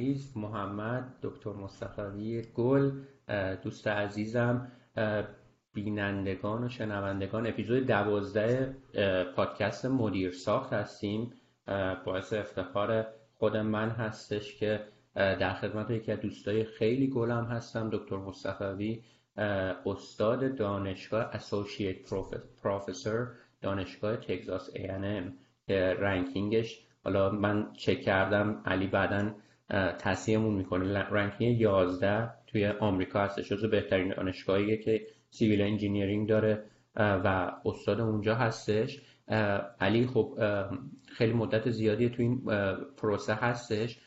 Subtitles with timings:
[0.00, 2.92] عزیز محمد دکتر مصطفی گل
[3.62, 4.72] دوست عزیزم
[5.74, 8.76] بینندگان و شنوندگان اپیزود دوازده
[9.36, 11.32] پادکست مدیر ساخت هستیم.
[12.04, 13.06] باعث افتخار
[13.38, 14.80] خود من هستش که
[15.14, 19.02] در خدمت یکی از دوستای خیلی گلم هستم دکتر مصطفی
[19.86, 21.96] استاد دانشگاه اسوسییت
[22.62, 23.28] پروفسور
[23.62, 25.24] دانشگاه تگزاس A&M
[25.66, 29.30] که ranking ش حالا من چک کردم علی بعدا
[29.98, 30.98] تصحیحمون می‌کنه.
[31.10, 33.48] ranking 11 توی آمریکا هستش.
[33.48, 36.64] جزو بهترین دانشگاهاییه که civil engineering داره
[36.96, 39.02] و استاد اونجا هستش.
[39.80, 40.38] علی خب
[41.08, 42.44] خیلی مدت زیادی تو این
[42.96, 44.00] پروسه هستش.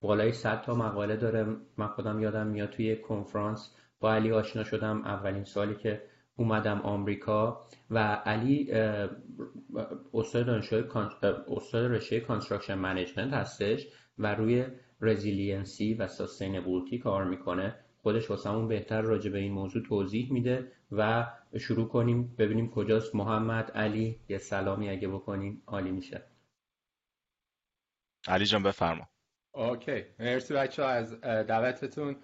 [0.00, 1.46] بالای 100 تا مقاله داره.
[1.76, 6.02] من خودم یادم میاد توی کنفرانس با علی آشنا شدم اولین سالی که
[6.36, 7.66] اومدم آمریکا.
[7.90, 8.72] و علی
[10.14, 11.10] استاد دانشگاه
[11.48, 13.86] استاد رشته construction management هستش
[14.18, 14.66] و روی
[15.00, 17.74] resiliency و sustainability کار می‌کنه.
[18.02, 21.26] خودش واسمون بهتر راجع به این موضوع توضیح میده و
[21.58, 23.14] شروع کنیم ببینیم کجاست.
[23.14, 26.22] محمد علی یه سلامی اگه بکنیم عالی میشه.
[28.28, 29.08] علی جان بفرما.
[29.52, 30.04] OK.
[30.18, 32.16] مرسی بچه ها از دعوتتون.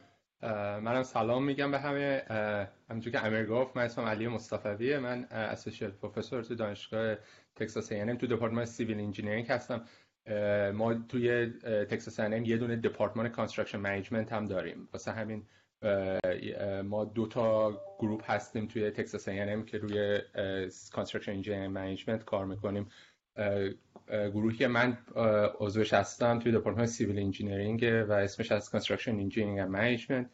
[0.83, 2.23] منم سلام میگم به همه.
[2.89, 4.99] همونجور که امیر گفت من اسمم علی مصطفیه.
[4.99, 7.17] من associate professor تو دانشگاه
[7.57, 9.85] تکساس A&M تو دپارتمان civil engineering هستم.
[10.75, 11.47] ما توی
[11.91, 14.89] تکساس A&M یه دونه دپارتمان construction management هم داریم.
[14.93, 15.47] واسه همین
[16.85, 20.21] ما دو تا group هستیم توی تکساس A&M که روی
[20.93, 22.89] construction engineering management کار می‌کنیم.
[24.09, 24.99] گروهی که من
[25.61, 30.31] عضوش هستم توی دپارتمان civil engineering و اسمش هست construction engineering management.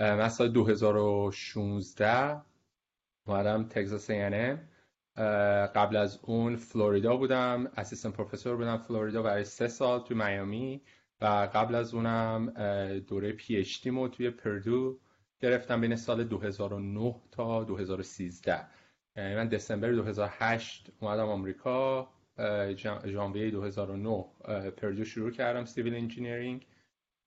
[0.00, 2.42] من سال 2016
[3.26, 4.58] اومدم تگزاس A&M
[5.74, 10.82] قبل از اون فلوریدا بودم assistant professor بودم فلوریدا برای سه سال توی میامی
[11.20, 12.52] و قبل از اونم
[12.98, 14.98] دوره PhD مو توی پردو
[15.40, 18.66] گرفتم بین سال 2009 تا 2013
[19.16, 22.08] من دسامبر 2008 اومدم آمریکا
[23.06, 24.24] ژانویه 2009
[24.70, 26.66] پردو شروع کردم civil engineering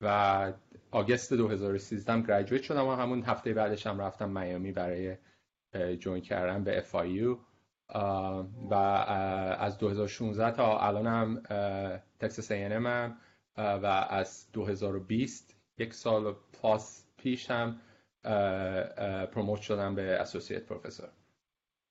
[0.02, 0.54] و
[0.92, 5.18] آگست 2013 هم گریجویت شدم و همون هفته بعدش هم رفتم میامی برای
[6.00, 7.51] جوین کردن به FIU
[8.70, 8.74] و
[9.60, 11.44] از 2016 تا الانم
[12.20, 13.18] تکساس A&M هم
[13.58, 17.80] و از 2020 یک سال پاس پیش هم
[19.34, 21.10] پروموت شدم به اسوسییت پروفسور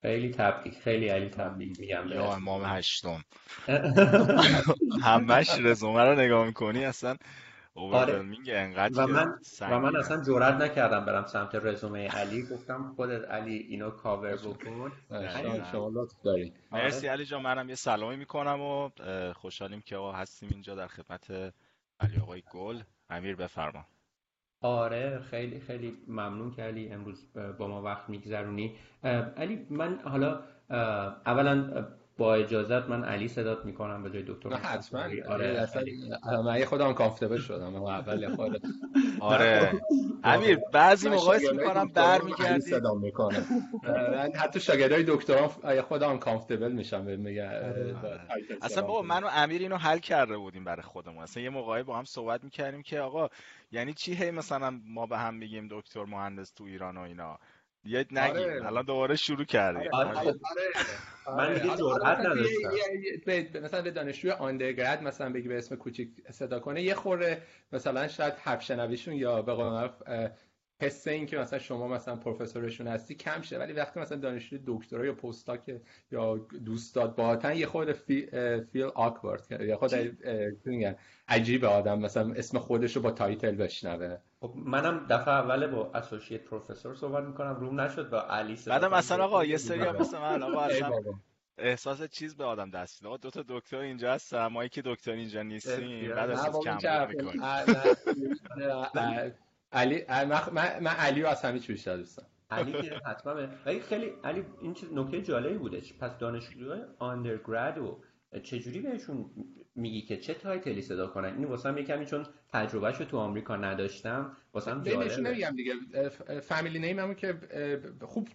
[0.02, 3.24] خیلی تبریک خیلی علی تبریک میگم یا امام هشتم.
[5.02, 7.16] همش رزومه رو نگاه می‌کنی اصلا
[7.80, 8.18] آره.
[8.18, 12.42] و من و من اصلا جرئت نکردم برم سمت رزومه علی.
[12.42, 14.92] گفتم خودت علی اینو کاور بکن.
[15.72, 15.92] شما
[16.72, 18.90] مرسی علی جان منم یه سلامی می‌کنم و
[19.32, 21.30] خوشحالیم که هستیم اینجا در خدمت
[22.00, 22.80] علی آقای گل.
[23.10, 23.86] امیر بفرما.
[24.62, 27.26] آره خیلی خیلی ممنون که علی امروز
[27.58, 28.76] با ما وقت میگذرونی.
[29.36, 30.40] علی من حالا
[31.26, 31.86] اولا
[32.20, 35.00] با اجازت من علی صدات می‌کنم به جای دکتر حتما.
[35.28, 35.68] آره.
[36.44, 37.74] من یه خودم کامفتبل شدم.
[37.82, 38.62] اول خود
[39.20, 39.72] آره.
[40.24, 42.60] امیر بعضی موقع اسم می‌کنم برمیگردی.
[42.60, 43.46] صدا می‌کنم
[44.12, 45.48] من حتی شاگردای دکترام
[45.88, 47.50] خودم کامفتبل میشم میگه
[48.62, 51.22] اصلا بابا من و امیر اینو حل کرده بودیم برای خودمون.
[51.22, 53.28] اصلا یه موقعی با هم صحبت می‌کردیم که آقا
[53.72, 57.38] یعنی چی هی مثلا ما به هم میگیم دکتر مهندس تو ایران و اینا؟
[57.84, 58.66] یه نگیم آره.
[58.66, 60.18] الان دوباره شروع کردیم آره.
[60.18, 60.34] آره.
[61.36, 66.82] من دیگه جرأت نداشتم مثلا به دانشجوی آندرگراد مثلا بگی به اسم کوچیک صدا کنه
[66.82, 67.42] یه خوره
[67.72, 69.88] مثلا شاید حرف شنویشون یا به قول
[70.80, 75.06] حس این که مثلا شما مثلا پروفسورشون هستی کم شه ولی وقتی مثلا دانشجو دکترا
[75.06, 75.60] یا پستاک
[76.12, 78.26] یا دوستات باهاتن یه خود فی،
[78.72, 79.94] فیل آکوارد یا خود
[80.64, 80.96] میگن؟
[81.28, 84.16] عجیب آدم مثلا اسم خودش رو با تایتل بشنوه.
[84.40, 89.24] خب منم دفعه اول با اسوسییت پروفسور صحبت می‌کنم روم نشد با علی بعدم مثلا
[89.24, 90.90] آقا یه سری مثلا من آقا اصلا
[91.58, 93.16] احساس چیز به آدم دست میده.
[93.16, 97.42] دو تا دکتر اینجا هست ما که دکتر اینجا نیستیم بعد از کم می‌کنیم.
[99.72, 103.34] علی من, من علی رو از همه چی بیشتر دوستم علی که حتما
[103.66, 105.82] ولی خیلی علی این چیز نکته جالبی بوده.
[106.00, 108.02] پس دانشجوهای آندرگراد و
[108.42, 109.30] چجوری بهشون
[109.74, 113.56] میگی که چه title ی صدا کنن؟ این واسه یه کمی چون تجربهشو تو آمریکا
[113.56, 115.16] نداشتم واسه جالبه.
[115.16, 115.74] نمیگم دیگه.
[116.40, 117.34] family name همون که
[118.02, 118.28] خوب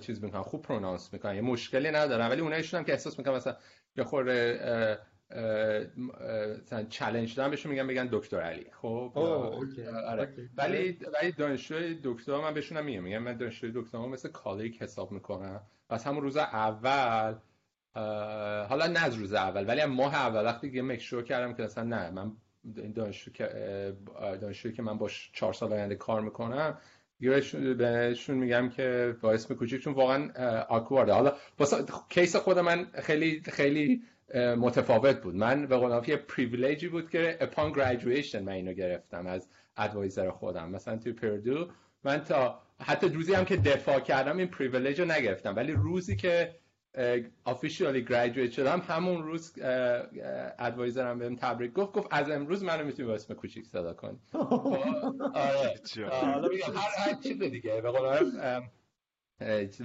[0.00, 1.34] چیز می‌کنن خوب pronounce می‌کنن.
[1.34, 3.56] یه مشکلی ندارن ولی اونایشون هم که احساس می‌کنن مثلا
[3.96, 4.98] یه خورده
[6.62, 8.66] مثلا چالش دادن بهشون میگن بگن دکتر علی.
[8.72, 9.12] خب
[10.06, 10.28] آره.
[10.56, 15.12] ولی ولی دانشجوی دکتر من بهشون هم میگم میگم من دانشجوی دکتر مثل colleague حساب
[15.12, 15.60] می‌کنم.
[15.90, 17.34] از همون روز اول
[18.68, 21.84] حالا نه از روز اول ولی ماه اول وقتی که make sure کردم که اصلا
[21.84, 22.32] نه من
[24.40, 26.78] دانشجویی که من باش چهار سال آینده کار می‌کنم
[27.78, 30.30] بهشون میگم که با اسم کوچیک چون واقعا
[30.68, 31.32] awkward ه حالا
[32.08, 34.02] case خود من خیلی خیلی
[34.34, 35.34] متفاوت بود.
[35.34, 40.30] من به قول یه privilege ی بود که upon graduation من اینو گرفتم از advisor
[40.30, 40.70] خودم.
[40.70, 41.68] مثلا توی پردو
[42.04, 45.56] من تا حتی روزی هم که دفاع کردم این privilege رو نگرفتم.
[45.56, 46.54] ولی روزی که
[47.44, 49.52] officially graduate شدم همون روز
[50.58, 51.92] advisor م بهم تبریک گفت.
[51.92, 54.18] گفت از امروز منو می‌تونی با اسم کوچیک صدا کنی
[55.34, 55.74] آره.
[56.10, 57.80] حالا هر هر چیز دیگه.
[57.80, 58.30] به قول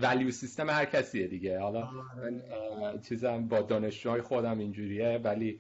[0.02, 1.60] value system هر کسیه دیگه.
[1.60, 1.90] حالا
[2.82, 5.60] من چیزم با دانشجوهای خودم اینجوریه ولی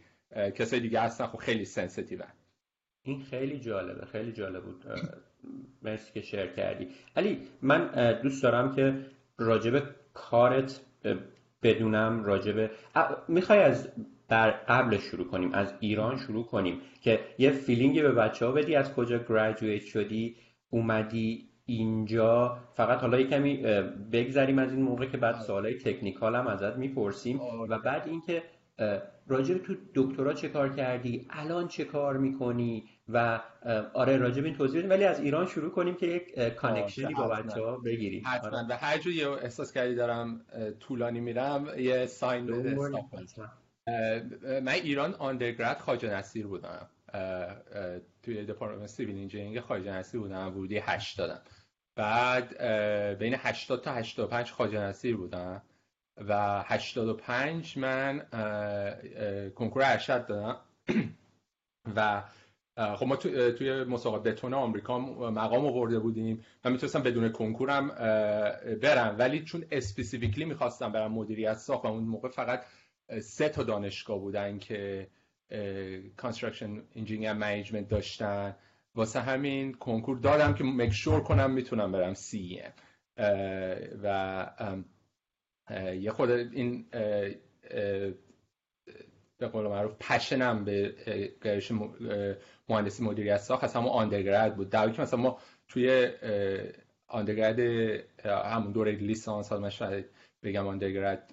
[0.56, 2.20] کسای دیگه هستن خب خیلی sensitive
[3.04, 4.86] این خیلی جالبه خیلی جالب بود.
[5.82, 6.88] مرسی که share کردی.
[7.16, 9.06] علی من دوست دارم که
[9.38, 9.84] راجب
[10.14, 10.82] کارت
[11.64, 12.72] بدونم راجب
[13.28, 13.90] می‌خوای از
[14.28, 18.76] در قبل شروع کنیم از ایران شروع کنیم که یه فیلینگی به بچه ها بدی
[18.76, 20.36] از کجا گریجویت شدی
[20.70, 23.58] اومدی؟ اینجا فقط حالا یه کمی
[24.12, 27.40] بگذریم از این موقع که بعد سوالای تکنیکال هم ازت می‌پرسیم.
[27.70, 28.44] و بعد اینکه
[29.28, 33.42] راجب تو دکترا چه کار کردی؟ الان چه کار می‌کنی؟ و
[33.94, 34.90] آره راجب این توضیح بدیم.
[34.90, 38.24] ولی از ایران شروع کنیم که یک connection ی با بچه ها بگیریم.
[38.26, 38.58] حتما.
[38.58, 38.68] آره.
[38.70, 40.42] و هر جور احساس کردی دارم
[40.80, 42.76] طولانی میرم یه sign بده
[44.62, 46.88] من ایران undergrad خواجه نصیر بودم.
[48.24, 51.42] توی دپارتمان civil engineering خواجه نصیر بودم ورودی 80 ام.
[51.96, 52.64] بعد
[53.20, 55.62] بین 80 تا 85 خواجه نصیر بودم
[56.18, 58.20] و 85 من
[59.56, 60.58] کنکور ارشد دادم.
[61.96, 62.24] و
[62.78, 65.00] خب ما توی مسابقه بتون آمریکا
[65.30, 67.88] مقام آورده بودیم من می‌تونستم بدون کنکورم
[68.82, 69.16] برم.
[69.20, 72.66] ولی چون specifically می‌خواستم برم مدیریت ساخت و اون موقع فقط
[73.22, 75.08] سه تا دانشگاه بودن که
[76.18, 78.56] construction engineering management داشتن.
[78.96, 82.62] واسه همین کنکور دادم که make sure کنم می‌تونم برم سی
[84.04, 84.48] و
[86.00, 86.86] یه خود این
[89.38, 90.96] به قول معروف پشنم به
[91.44, 91.72] گرایش
[92.70, 93.64] مهندسی مدیریت ساخت.
[93.64, 94.70] از همون آندرگراد بود.
[94.70, 96.10] در که مثلا ما توی
[97.08, 97.60] آندرگراد
[98.26, 100.06] همون دوره لیسانس حالا من شاید
[100.44, 101.24] بگم آندرگراد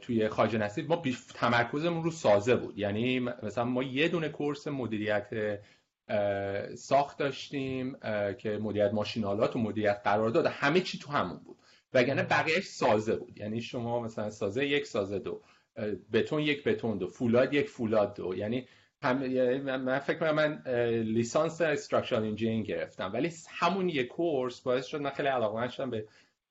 [0.00, 1.02] توی خارج نصیب ما
[1.34, 2.78] تمرکزمون رو سازه بود.
[2.78, 5.58] یعنی مثلا ما یه دونه کورس مدیریت
[6.74, 7.96] ساخت داشتیم
[8.38, 11.56] که مدیریت ماشینالات و مدیریت قرارداد همه چی تو همون بود.
[11.94, 13.38] وگرنه بقیهش سازه بود.
[13.38, 15.42] یعنی شما مثلا سازه یک سازه دو.
[16.12, 17.08] بتون یک بتون دو.
[17.08, 18.34] فولاد یک فولاد دو.
[18.36, 18.68] یعنی
[19.02, 20.62] هم یعنی من فکر کنم من
[21.02, 23.10] لیسانس structural engineering گرفتم.
[23.12, 26.06] ولی همون یک course باعث شد من خیلی علاقمند شدم به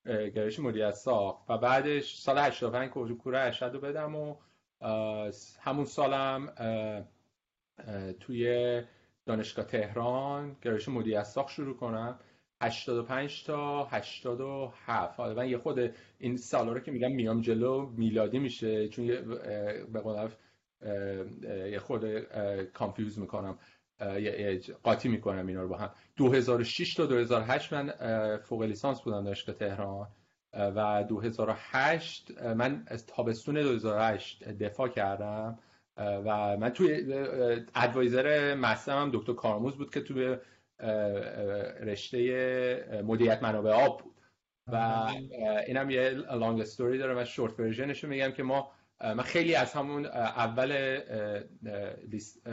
[0.05, 1.49] گرایش مدیریت ساخت.
[1.49, 4.35] و بعدش سال 85 کنکور ارشد رو دادم و
[5.61, 6.53] همون سالم
[8.19, 8.81] توی
[9.25, 12.19] دانشگاه تهران گرایش مدیریت ساخت شروع کنم.
[12.61, 15.79] 85 تا 87 حالا من یه خود
[16.17, 19.07] این سالا رو که میگم میام جلو میلادی میشه چون
[19.93, 20.29] به قول
[21.71, 22.19] یه خود
[22.73, 23.57] کانفیوز می‌کنم.
[24.83, 25.91] قاطی می‌کنم اینا رو با هم.
[26.15, 27.93] 2006 تا 2008 من
[28.37, 30.07] فوق لیسانس بودم دانشگاه تهران.
[30.53, 35.59] و 2008 من از تابستون 2008 دفاع کردم.
[35.97, 37.13] و من توی
[37.75, 40.37] advisor master م هم دکتر کارآموز بود که توی
[41.79, 44.15] رشته مدیریت منابع آب بود.
[44.67, 45.07] و
[45.67, 47.13] اینم یه long story داره.
[47.13, 48.71] من short version ش رو میگم که ما
[49.01, 50.99] من خیلی از همون اول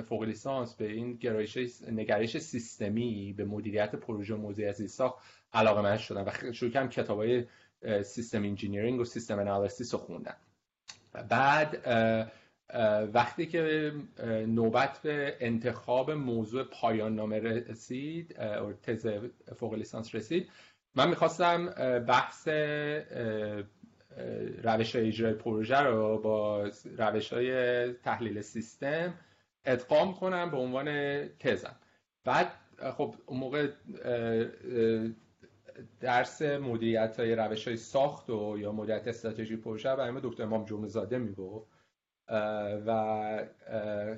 [0.09, 6.53] فوق لیسانس به این گرایش نگرش سیستمی به مدیریت پروژه موضوعی ساخت علاقمند شدم و
[6.53, 7.45] شروع کردم کتاب های
[8.03, 10.37] system engineering و system analysis رو خوندم.
[11.29, 11.77] بعد
[13.13, 13.93] وقتی که
[14.47, 18.37] نوبت به انتخاب موضوع پایان نامه رسید
[18.83, 19.07] تز
[19.57, 20.49] فوق لیسانس رسید
[20.95, 21.67] من می‌خواستم
[21.99, 22.49] بحث
[24.63, 29.15] روش های اجرای پروژه رو با روش های تحلیل سیستم
[29.65, 30.89] ادغام کنم به عنوان
[31.29, 31.77] تزم.
[32.25, 32.53] بعد
[32.97, 33.69] خب اون موقع
[36.01, 40.89] درس مدیریت های روش های ساخت و یا مدیریت استراتژی پروژه برای دکتر امام جمعه
[40.89, 41.72] زاده می‌گفت.
[42.87, 43.47] و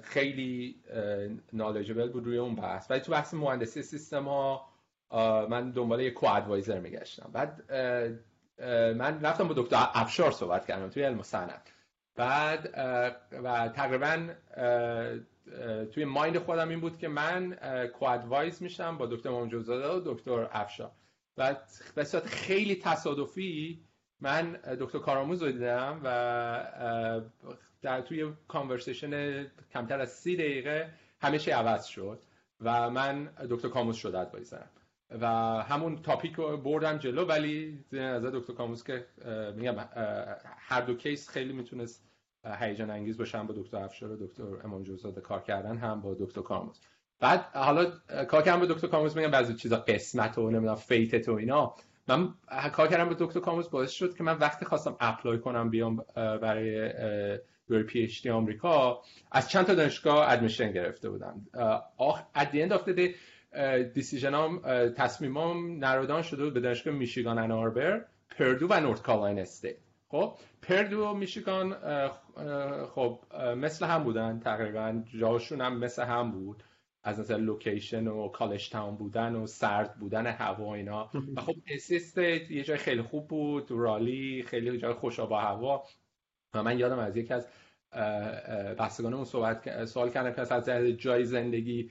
[0.02, 0.82] خیلی
[1.52, 2.90] نالجبل بود روی اون بحث.
[2.90, 4.68] ولی تو بحث مهندسی سیستم ها
[5.50, 7.30] من دنبال یک کو ادوایزر میگشتم.
[7.32, 7.72] بعد
[8.96, 11.72] من رفتم با دکتر افشار صحبت کردم توی علم صنعت.
[12.16, 12.70] بعد
[13.44, 14.28] و تقریبا
[15.92, 17.56] توی مایند خودم این بود که من
[17.86, 20.90] کو ادوایز میشم با دکتر مامجوزاده و دکتر افشار.
[21.36, 21.56] و
[21.94, 23.84] به صورت خیلی تصادفی
[24.20, 27.20] من دکتر کارآموز رو دیدم و
[27.84, 32.22] در توی conversation کمتر از سی دقیقه همه چی عوض شد
[32.60, 34.68] و من دکتر کارآموز شد advisor م
[35.10, 35.26] و
[35.62, 39.06] همون topic رو بردم جلو ولی از دکتر کارآموز که
[39.56, 39.74] میگم
[40.56, 42.04] هر دو case خیلی می‌تونست
[42.60, 46.16] هیجان انگیز باشه هم با دکتر افشار و دکتر امام جوزاده کار کردن هم با
[46.20, 46.80] دکتر کارآموز.
[47.20, 47.84] بعد حالا
[48.28, 51.74] کار کردم با دکتر کارآموز میگم بعضی چیزا قسمت و نمی‌دونم fit و اینا.
[52.08, 52.34] من
[52.72, 56.90] کار کردم با دکتر کارآموز باعث شد که من وقتی خواستم apply کنم بیام برای
[57.68, 59.02] دوره PhD آمریکا
[59.32, 61.46] از چند تا دانشگاه admission گرفته بودم
[61.96, 63.14] at the end of the day
[63.94, 68.04] decision ام تصمیمام narrow down شده بود به دانشگاه میشیگان Ann Arbor
[68.38, 69.76] پردو و North Carolina State.
[70.08, 71.76] خب پردو و میشیگان
[72.94, 73.20] خب
[73.56, 76.62] مثل هم بودن تقریبا جاشون هم مثل هم بود.
[77.06, 81.10] از نظر location و college town بودن و سرد بودن هوا اینا.
[81.36, 85.40] و خب NC State یه جای خیلی خوب بود رالی خیلی جای خوش آب و
[85.40, 85.84] هوا.
[86.54, 87.46] و من یادم از یکی از
[88.78, 90.68] بحثگانمون صحبت سوال کردم که از
[90.98, 91.90] جای زندگی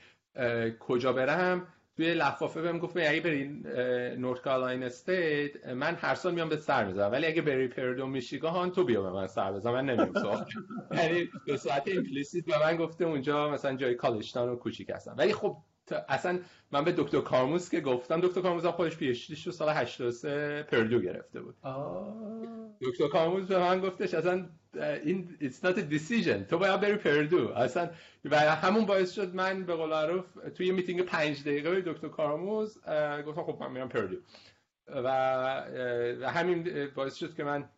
[0.79, 1.67] کجا برم؟
[1.97, 3.47] توی لفافه بهم گفت اگه بری
[4.17, 7.11] North Carolina State من هر سال میام بهت سر می‌زنم.
[7.11, 9.71] ولی اگه بری پردو میشیگان تو بیا به من سر بزن.
[9.71, 10.13] من نمیام
[10.97, 15.15] یعنی به صورت implicit به من گفته اونجا مثلا جای college town کوچیک هستم.
[15.17, 15.57] ولی خب
[15.91, 16.39] اصلا
[16.71, 19.13] من به دکتر کارآموز که گفتم دکتر کارآموز خودش PhD
[19.45, 21.55] رو سال 83 پردو گرفته بود.
[22.81, 24.45] دکتر کارآموز به من گفتش اصلا
[25.03, 27.47] این it's not a decision تو باید بری پردو.
[27.49, 27.89] اصلا
[28.25, 30.25] و همون باعث شد من به قول معروف
[30.55, 32.77] توی میتینگ پنج دقیقه دکتر کارآموز
[33.27, 34.15] گفتم خب من میرم پردو.
[34.87, 35.07] و
[36.29, 37.69] همین باعث شد که من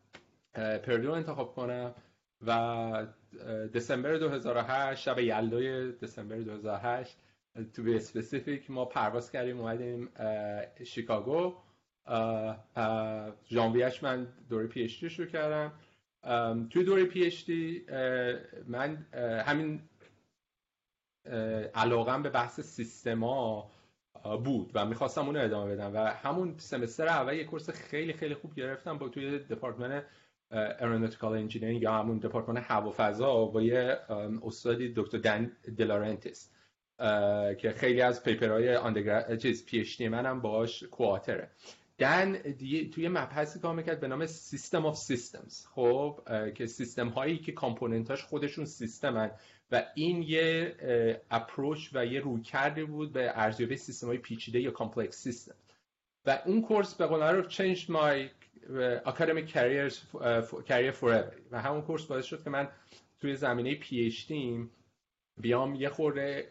[0.56, 1.96] پردو انتخاب کنم
[2.42, 3.08] و
[3.74, 7.18] دسامبر 2008 شب یلدای دسامبر 2008
[7.74, 10.10] to be specific ما پرواز کردیم اومدیم
[10.84, 11.54] شیکاگو.
[13.50, 15.72] ژانویهش من دوره PhD شروع کردم.
[16.70, 17.50] توی دوره PhD
[18.68, 19.06] من
[19.48, 19.82] همین
[21.76, 23.72] علاقم به بحث سیستما
[24.44, 28.56] بود و می‌خواستم اون ادامه بدم و همون semester اول یه course خیلی خیلی خوب
[28.56, 30.02] گرفتم با توی دپارتمان
[30.52, 34.00] aeronautical engineering یا همون دپارتمان هوافضا با یه
[34.44, 36.52] استادی دکتر دن دلارنتیس
[37.58, 41.50] که خیلی از paper های undergrad چیز PhD منم باهاش co-author ه
[41.98, 42.38] دن
[42.94, 46.20] توی مبحثی کار می‌کرد به نام system of systems خب
[46.56, 49.32] که سیستم هایی که component اش خودشون سیستمن
[49.72, 50.76] و این یه
[51.32, 55.56] approach و یه رویکرده بود به ارزیابی سیستم های پیچیده یا complex system
[56.26, 58.30] و اون course به قول رو change my
[59.06, 59.94] academic career
[60.92, 61.34] forever.
[61.52, 62.68] و همون course باعث شد که من
[63.22, 64.32] توی زمینه PhD
[65.38, 66.48] بیام یه خورده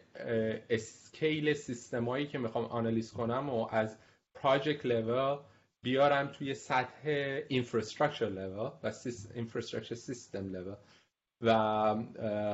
[0.69, 3.97] scale سیستمایی که می‌خوام آنالیز کنم و از
[4.33, 5.37] project level
[5.81, 7.09] بیارم توی سطح
[7.47, 8.91] infrastructure level و
[9.35, 10.75] infrastructure system level.
[11.41, 11.51] و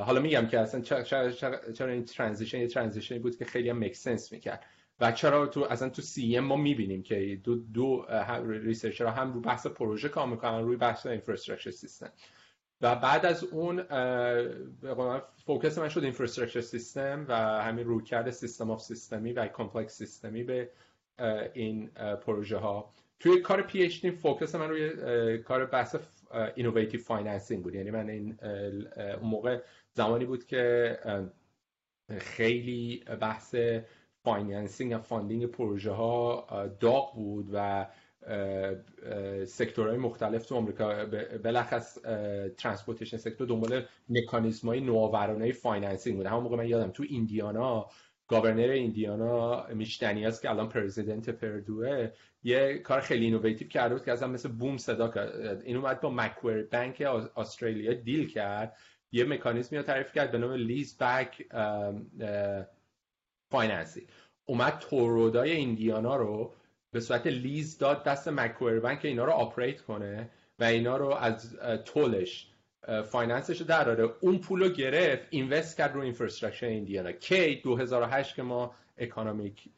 [0.05, 3.77] حالا میگم که اصلا چرا, چرا, این transition یه transition ی بود که خیلی هم
[3.77, 4.65] make sense می‌کرد.
[4.99, 8.05] و چرا تو اصلا تو CM ما می‌بینیم که دو دو
[8.47, 12.11] researcher هم رو بحث پروژه کار می‌کنن روی بحث infrastructure system
[12.81, 13.83] و بعد از اون
[15.45, 20.37] focus من شد infrastructure system و همین رویکرد system of system ی و complex system
[20.37, 20.69] ی به
[21.53, 21.87] این
[22.25, 25.95] پروژه ها توی کار PhD focus من روی کار بحث
[26.55, 27.75] innovative financing بود.
[27.75, 28.37] یعنی من این
[28.95, 29.61] اون موقع
[29.93, 30.97] زمانی بود که
[32.19, 33.55] خیلی بحث
[34.23, 36.47] financing و funding پروژه ها
[36.79, 37.87] داغ بود و
[39.45, 41.05] sector های مختلف تو آمریکا
[41.43, 41.97] بالاخص
[42.57, 47.89] transportation sector دنبال مکانیزم های نوآورانه financing بود همون موقع من یادم تو ایندیانا
[48.27, 52.11] governor ایندیانا میچ دنیلز که الان president پردو ه
[52.43, 56.09] یه کار خیلی innovative کرده بود که اصلا مثل boom صدا کرد این اومد با
[56.09, 57.01] مکواری بانک
[57.37, 58.77] استرالیا deal کرد.
[59.11, 61.47] یه مکانیزمی رو تعریف کرد به نام lease back
[63.51, 64.07] financing
[64.45, 66.53] اومد toll road های ایندیانا رو
[66.91, 70.29] به صورت lease داد دست مکواری بانک که اینا رو operate کنه
[70.59, 71.55] و اینا رو از
[71.85, 72.47] toll ش
[73.05, 78.43] finance ش در اون پول رو گرفت invest کرد رو infrastructure ایندیانا کی 2008 که
[78.43, 79.69] ما economic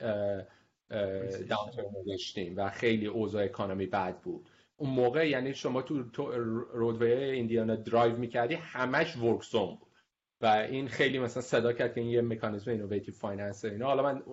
[1.50, 4.50] downturn داشتیم و خیلی اوضاع economy بد بود.
[4.78, 6.32] اون موقع یعنی شما تو,
[6.74, 9.93] road های ایندیانا درایو می‌کردی همش work zone بود.
[10.42, 13.86] و این خیلی مثلا صدا کرد که این یه مکانیزم innovative finance اینا.
[13.86, 14.24] حالا من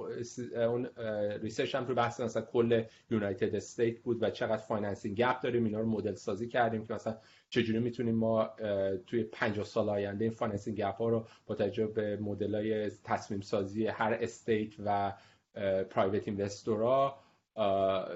[0.54, 0.88] اون
[1.42, 5.80] research م رو بحث مثلا کل United States بود و چقدر financing gap داریم اینا
[5.80, 7.16] رو مدل سازی کردیم که مثلا
[7.48, 8.50] چجوری می‌تونیم ما
[9.06, 13.40] توی 50 سال آینده این financing gap ها رو با توجه به مدل های تصمیم
[13.40, 15.12] سازی هر state و
[15.90, 17.18] private investor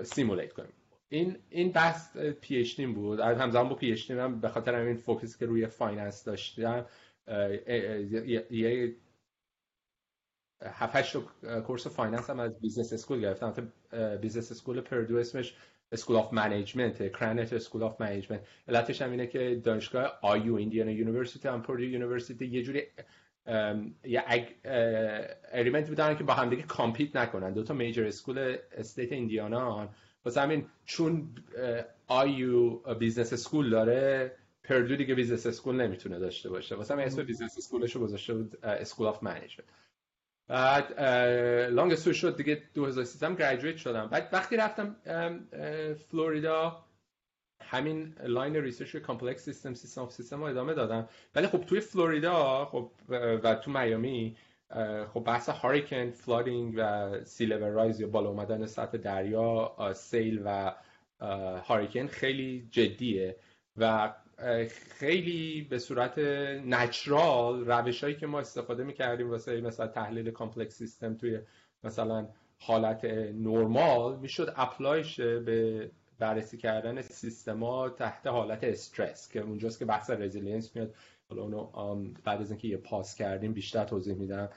[0.02, 0.72] ا simulate کنیم.
[1.08, 3.20] این این بحث PhD بود.
[3.20, 6.86] همزمان با PhD هم به خاطر همین focus که روی finance داشتم
[7.28, 8.94] یه
[10.62, 11.16] 7 8
[11.66, 13.72] course finance هم از business school گرفتم.
[14.20, 15.54] business school پردو اسمش
[15.92, 18.46] School of Management کرنرت School of Management.
[18.68, 22.82] علتش هم اینه که دانشگاه آیو ایندیانا University هم پردو University یه جوری
[24.04, 24.24] یه
[25.52, 27.52] agreement بودن که با هم دیگه compete نکنن.
[27.52, 29.88] دو تا major school state ایندیانا
[30.24, 31.34] واسه همین چون
[32.06, 34.32] آیو business school داره
[34.64, 36.74] پردو دیگه business school نمی‌تونه داشته باشه.
[36.74, 39.68] واسه اسم business school ش رو گذاشته بود School of Management
[40.48, 41.00] بعد
[41.70, 44.06] long story شد دیگه 2013 هم graduate شدم.
[44.06, 44.96] بعد وقتی رفتم
[46.10, 46.84] فلوریدا
[47.62, 51.08] همین line research complex system system of system رو ادامه دادم.
[51.34, 54.36] ولی خب توی فلوریدا خب و تو میامی
[55.14, 60.74] خب بحث hurricane flooding و sea level rise یا بالا اومدن سطح دریا سیل و
[61.64, 63.36] hurricane خیلی جدیه.
[63.76, 64.14] و
[64.98, 66.18] خیلی به صورت
[66.66, 71.40] natural روش هایی که ما استفاده می‌کردیم واسه مثلا تحلیل complex system توی
[71.84, 79.78] مثلا حالت نرمال می‌شد apply ش به بررسی کردن سیستما تحت حالت استرس که اونجاست
[79.78, 80.94] که بحث resilience میاد.
[81.28, 84.48] حالا اونو بعد از اینکه یه pause کردیم بیشتر توضیح میدم.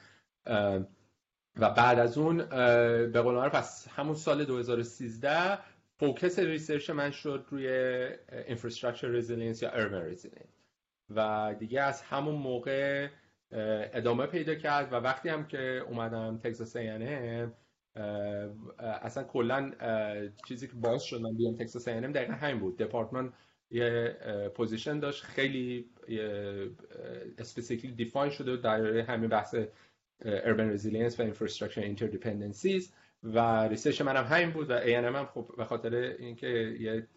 [1.59, 2.37] و بعد از اون
[3.11, 5.59] به قول پس همون سال 2013
[5.99, 8.07] focus research من شد روی
[8.47, 10.57] infrastructure resilience یا urban resilience.
[11.09, 13.07] و دیگه از همون موقع
[13.93, 17.49] ادامه پیدا کرد و وقتی هم که اومدم تگزاس A&M
[18.79, 19.71] اصلا کلا
[20.47, 22.77] چیزی که باعث شد من بیام تگزاس A&M دقیقا همین بود.
[22.77, 23.33] دپارتمان
[23.71, 24.17] یه
[24.55, 25.89] position داشت خیلی
[27.37, 29.55] specifically define شده در همین بحث
[30.23, 32.83] urban resilience و infrastructure interdependencies.
[33.33, 36.47] و research منم همین بود و A&M هم خب به خاطر اینکه
[36.79, 37.07] یه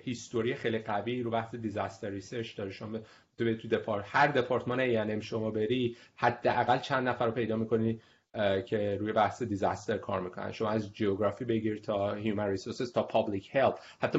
[0.00, 2.98] history خیلی قوی رو بحث disaster research داره شما
[3.38, 4.78] تو تو دپارت هر دپارتمان
[5.18, 8.00] A&M شما بری حداقل چند نفر رو پیدا می‌کنی
[8.66, 10.52] که روی بحث disaster کار می‌کنن.
[10.52, 14.18] شما از geography بگیر تا human resources تا public health حتی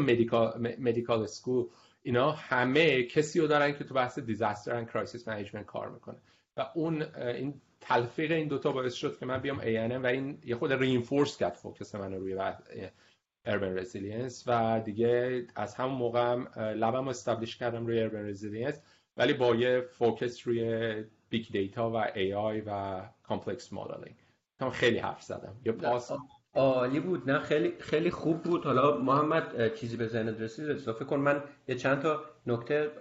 [0.79, 1.65] medical school
[2.03, 6.17] اینا همه کسی رو دارن که تو بحث disaster and crisis management کار می‌کنه.
[6.57, 10.55] و اون این تلفیق این دوتا باعث شد که من بیام A&M و این یه
[10.55, 12.37] خورده reinforce کرد focus من روی
[13.45, 18.81] urban resilience و دیگه از همون موقع هم lab م establish کردم روی urban resilience
[19.17, 20.93] ولی با یه focus روی
[21.29, 24.15] big data و AI و complex modeling
[24.71, 25.55] خیلی حرف زدم.
[25.65, 26.11] یه pause
[26.53, 27.29] عالی بود.
[27.29, 28.65] نه خیلی خیلی خوب بود.
[28.65, 31.19] حالا محمد چیزی به ذهنت رسید؟ اضافه کن.
[31.19, 32.91] من یه چند تا نکته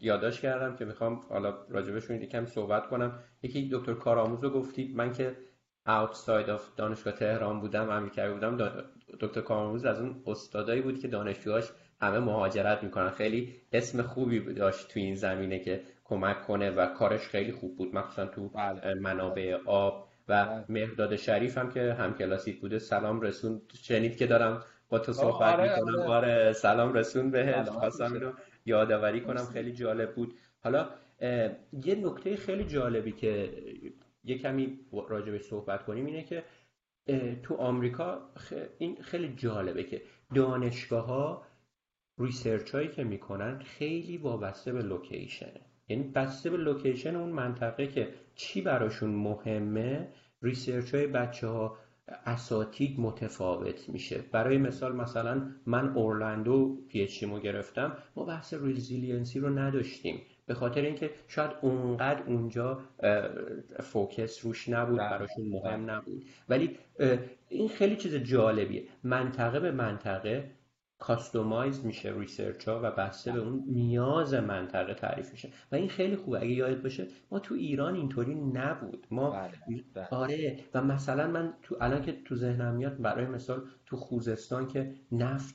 [0.00, 5.12] یادداشت کردم که می‌خوام حالا راجبشون یکم صحبت کنم یکی دکتر کارآموز رو گفتید من
[5.12, 5.36] که
[5.86, 8.56] اوتساید آف دانشگاه تهران بودم امریکایی بودم
[9.20, 11.64] دکتر کارآموز از اون استادایی بود که دانشجوهاش
[12.00, 17.20] همه مهاجرت می‌کنن خیلی اسم خوبی داشت تو این زمینه که کمک کنه و کارش
[17.20, 18.94] خیلی خوب بود مخصوصا تو بله.
[18.94, 20.64] منابع آب و بله.
[20.68, 25.62] مهرداد شریف هم که همکلاسی بوده سلام رسون شنید که دارم با تو صحبت آره
[25.62, 25.98] می‌کنم.
[25.98, 26.10] آره.
[26.10, 28.32] آره سلام رسون به خواستم اینو
[28.66, 29.44] یادآوری کنم.
[29.52, 30.34] خیلی جالب بود.
[30.60, 30.88] حالا
[31.84, 33.52] یه نکته خیلی جالبی که
[34.24, 34.78] یه کمی
[35.08, 36.44] راجبش صحبت کنیم اینه که
[37.42, 38.20] تو آمریکا
[38.78, 40.02] این خیلی جالبه که
[40.34, 41.42] دانشگاه ها
[42.18, 45.60] research هایی که می‌کنن خیلی وابسته به location ه.
[45.88, 50.08] یعنی بسته به location اون منطقه که چی براشون مهمه
[50.42, 57.08] research های بچه ها اساتید متفاوت میشه برای مثال مثلا من اورلندو PhD
[57.42, 62.80] گرفتم ما بحث resiliency رو نداشتیم به خاطر اینکه شاید اونقدر اونجا
[63.80, 65.10] focus روش نبود بله.
[65.10, 65.94] براشون مهم بله.
[65.94, 66.78] نبود ولی
[67.48, 70.50] این خیلی چیز جالبیه منطقه به منطقه
[71.02, 75.48] customize میشه research ها و بسته به اون نیاز منطقه تعریف میشه.
[75.72, 76.38] و این خیلی خوبه.
[76.38, 79.06] اگه یاد باشه ما تو ایران اینطوری نبود.
[79.10, 80.08] ما بله، بله.
[80.10, 84.94] آره و مثلا من تو الان که تو ذهنم میاد برای مثال تو خوزستان که
[85.12, 85.54] نفت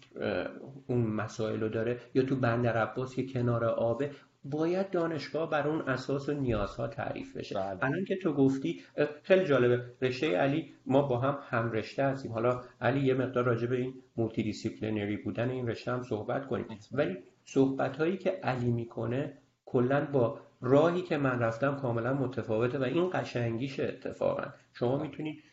[0.87, 4.11] اون مسائل رو داره یا تو بندر عباس که کنار آبه
[4.45, 7.55] باید دانشگاه بر اون اساس و نیازها تعریف بشه.
[7.55, 7.83] بله.
[7.83, 8.81] الان که تو گفتی
[9.23, 9.85] خیلی جالبه.
[10.01, 12.31] رشته علی ما با هم هم رشته هستیم.
[12.31, 16.65] حالا علی یه مقدار راجع به این multidisciplinary بودن این رشته هم صحبت کنیم.
[16.91, 22.83] ولی صحبت هایی که علی می‌کنه کلا با راهی که من رفتم کاملا متفاوته و
[22.83, 24.43] این قشنگیشه اتفاقا.
[24.73, 25.43] شما می‌تونید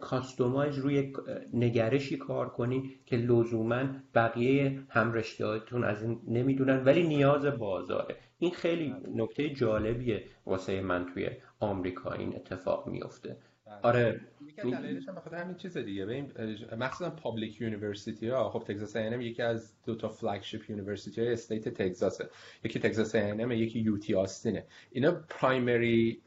[0.00, 1.12] customize روی
[1.54, 3.84] نگرشی کار کنین که لزوما
[4.14, 8.16] بقیه همرشتهاتون از این نمی‌دونن ولی نیاز بازاره.
[8.38, 13.36] این خیلی نکته جالبیه واسه من توی آمریکا این اتفاق میفته.
[13.82, 14.20] آره.
[14.46, 16.06] یکی دلیلش هم بخاطر همین چیز دیگه.
[16.06, 16.32] ببین
[16.78, 18.50] مخصوصا public university ها.
[18.50, 22.30] خب تگزاس A&M یکی از دو تا flagship university های state تگزاسه
[22.64, 26.22] یکی تگزاس A&M یکی UT آستینه اینا primary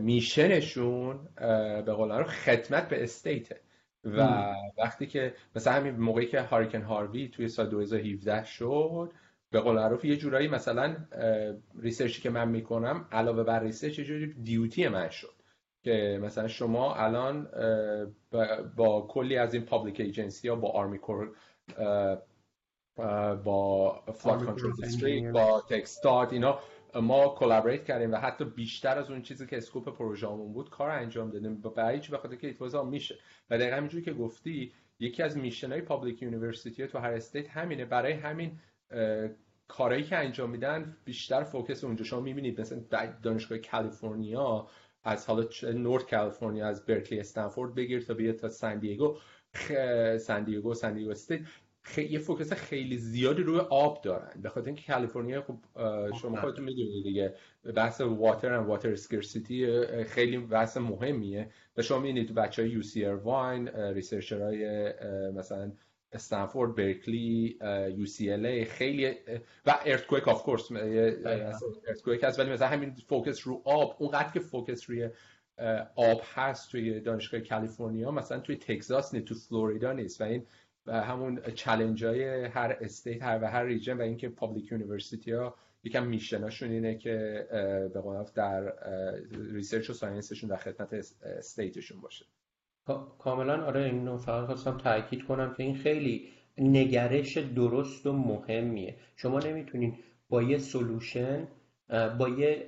[0.00, 1.28] mission شون
[1.86, 3.60] به قول رو خدمت به state ه
[4.04, 4.20] و
[4.78, 9.12] وقتی که مثلا همین موقعی که hurricane هاروی توی سال 2017 شد
[9.50, 10.96] به قول معروف یه جورایی مثلا
[11.80, 15.39] research ی که من می‌کنم علاوه بر research یه جوری duty من شد.
[15.82, 17.48] که مثلا شما الان
[18.76, 21.30] با کلی از این public agency ها با Army Corps
[23.44, 26.58] با flood control district با TxDOT اینا
[26.94, 31.30] ما collaborate کردیم و حتی بیشتر از اون چیزی که scope پروژه‌مون بود کار انجام
[31.30, 31.60] دادیم.
[31.60, 33.18] برای چی بخاطر که it was a mission.
[33.50, 37.84] و دقیقا همینجوری که گفتی یکی از mission های public university تو هر state همینه.
[37.84, 38.58] برای همین
[39.68, 42.04] کارهایی که انجام میدن بیشتر focus اونجا.
[42.04, 42.78] شما می‌بینید مثلا
[43.22, 44.66] دانشگاه کالیفرنیا
[45.04, 49.16] از حالا north کالیفرنیا از برکلی استنفورد بگیر تا بیاد تا سان دیگو.
[50.18, 51.40] سان دیگو سان دیگو State.
[51.96, 54.40] یه focus خیلی زیادی روی آب دارن.
[54.42, 55.58] به خاطر اینکه کالیفرنیا خب
[56.22, 57.34] شما خودتون می‌دونید دیگه
[57.74, 61.50] بحث water و water scarcity خیلی بحث مهمیه.
[61.76, 64.92] و شما می‌بینید تو بچه های UC Irvine researcher های
[65.32, 65.72] مثلا
[66.12, 67.58] استنفورد برکلی
[67.96, 69.14] UCLA خیلی
[69.66, 70.72] و earthquake of course
[71.88, 75.10] earthquake هست ولی مثلا همین focus رو آب اونقدر که focus روی
[75.96, 80.46] آب هست توی دانشگاه کالیفرنیا مثلا توی تگزاس نیست تو فلوریدا نیست و این
[80.86, 85.54] و همون challenge های هر state هر و هر region و اینکه public university ها
[85.84, 87.46] یکم mission هاشون اینه که
[87.94, 88.72] به قول در
[89.30, 92.26] research و science شون در خدمت state شون باشه.
[93.18, 98.96] کاملا آره این فقط خواستم تاکید کنم که این خیلی نگرش درست و مهمیه.
[99.16, 101.48] شما نمی‌تونین با یه solution
[102.18, 102.66] با یه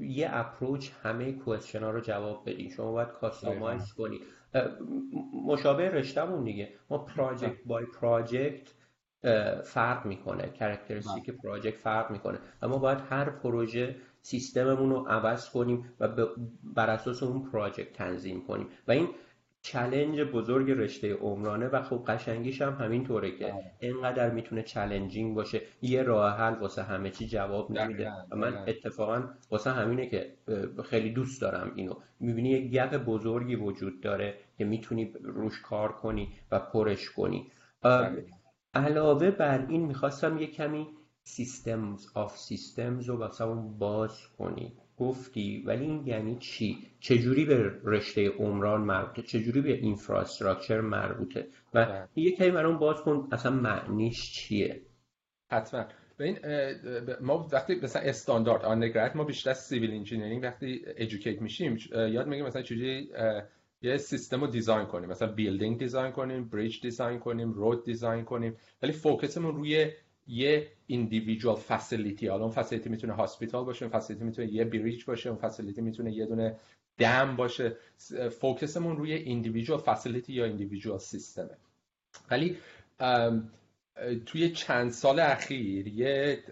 [0.00, 2.70] یه approach همه question ها رو جواب بدین.
[2.70, 4.20] شما باید customize کنید
[5.46, 6.68] مشابه رشتهمون دیگه.
[6.90, 8.74] ما project by project
[9.64, 10.48] فرق می‌کنه.
[10.48, 12.38] characteristic project فرق می‌کنه.
[12.62, 16.08] اما باید هر پروژه سیستممون رو عوض کنیم و
[16.74, 18.66] بر اساس اون project تنظیم کنیم.
[18.88, 19.08] و این
[19.66, 23.72] challenge بزرگ رشته عمرانه و خب قشنگیش هم همینطوره که بله.
[23.80, 25.60] اینقدر می‌تونه challenging باشه.
[25.82, 28.12] یه راه حل واسه همه چی جواب نمیده.
[28.30, 30.32] و من اتفاقا واسه همینه که
[30.84, 31.94] خیلی دوست دارم اینو.
[32.20, 37.50] می‌بینی یه گپ بزرگی وجود داره که می‌تونی روش کار کنی و پرش کنی.
[38.74, 40.86] علاوه بر این می‌خواستم یه کمی
[41.24, 43.44] سیستمز آف سیستمز رو واسه
[43.78, 44.72] باز کنی.
[44.98, 51.84] گفتی ولی این یعنی چی؟ چجوری به رشته عمران مربوطه؟ چجوری به اینفراستراکچر مربوطه؟ و
[51.84, 52.08] بله.
[52.16, 54.82] یه کمی برام باز کن اصلا معنیش چیه؟
[55.50, 55.84] حتما.
[56.20, 56.38] این
[57.20, 62.62] ما وقتی مثلا استاندارد undergrad ما بیشتر civil engineering وقتی educate میشیم یاد میگیم مثلا
[62.62, 63.10] چجوری
[63.82, 65.10] یه سیستم رو design کنیم.
[65.10, 69.90] مثلا building design کنیم bridge design کنیم road design کنیم ولی focus مون روی
[70.28, 75.30] یه individual facility حالا اون facility می‌تونه hospital باشه اون facility می‌تونه یه bridge باشه
[75.30, 76.56] اون facility می‌تونه یه دونه
[76.98, 77.76] dam باشه.
[78.40, 81.56] focus مون روی individual facility یا individual سیستمه
[82.30, 82.56] ولی
[84.26, 86.42] توی چند سال اخیر یه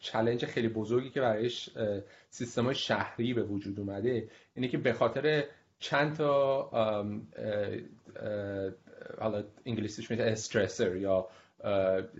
[0.00, 1.70] challenge خیلی بزرگی که برایش
[2.30, 5.44] سیستم شهری به وجود اومده اینه که به خاطر
[5.78, 6.62] چند تا
[9.18, 11.28] حالا انگلیسیش میشه stressor یا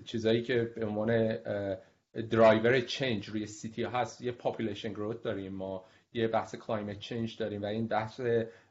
[0.04, 1.38] چیزایی که به عنوان
[2.30, 7.62] driver change روی city هست یه population growth داریم ما یه بحث climate change داریم
[7.62, 8.20] و این بحث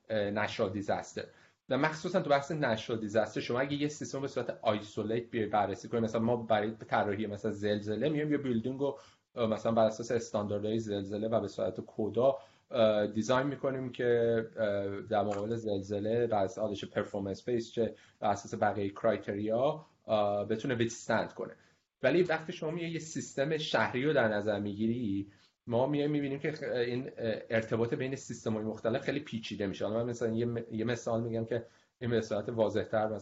[0.09, 1.23] natural disaster.
[1.69, 5.88] و مخصوصا تو بحث natural disaster شما اگه یه سیستم به صورت isolate بیای بررسی
[5.88, 8.99] کنید مثلا ما برای طراحی مثلا زلزله میایم یه building رو
[9.36, 12.38] مثلا بر اساس استانداردهای زلزله و به صورت کدا
[13.13, 14.41] design می‌کنیم که
[15.09, 19.86] در مقابل زلزله و از آدش performance base چه بر اساس بقیه criteria
[20.49, 21.55] بتونه withstand کنه.
[22.03, 25.31] ولی وقتی شما یه سیستم شهری رو در نظر می‌گیری
[25.67, 27.11] ما میایم می‌بینیم که این
[27.49, 29.87] ارتباط بین سیستم های مختلف خیلی پیچیده میشه.
[29.87, 30.29] من مثلا
[30.71, 31.65] یه, مثال میگم که
[31.99, 33.19] این به صورت واضحتر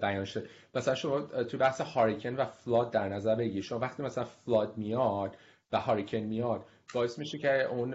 [0.00, 4.24] بیان شد مثلا شما تو بحث هاریکن و فلاد در نظر بگیرید شما وقتی مثلا
[4.24, 5.36] فلاد میاد
[5.72, 7.94] و هاریکن میاد باعث میشه که اون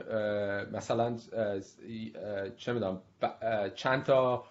[0.71, 1.17] مثلا
[2.57, 3.01] چه می‌دونم
[3.75, 4.45] چند تا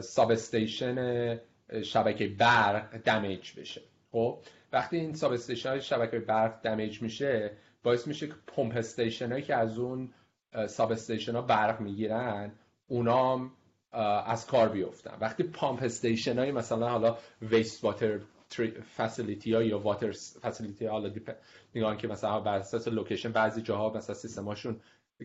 [0.00, 1.38] ساب استیشن
[1.82, 3.82] شبکه برق دمیج بشه.
[4.12, 4.38] خب
[4.72, 7.50] وقتی این substation شبکه برق damage میشه
[7.82, 10.10] باعث میشه که pump station هایی که از اون
[10.66, 12.52] substation ها برق می‌گیرن
[12.86, 13.52] اونام
[14.26, 15.16] از کار بیفتن.
[15.20, 18.20] وقتی pump station های مثلا حالا wastewater
[18.96, 20.10] facility ها یا water
[20.42, 21.10] facility ها حالا
[21.74, 24.80] نگاه که مثلا بر اساس location بعضی جاها مثلا سیستماشون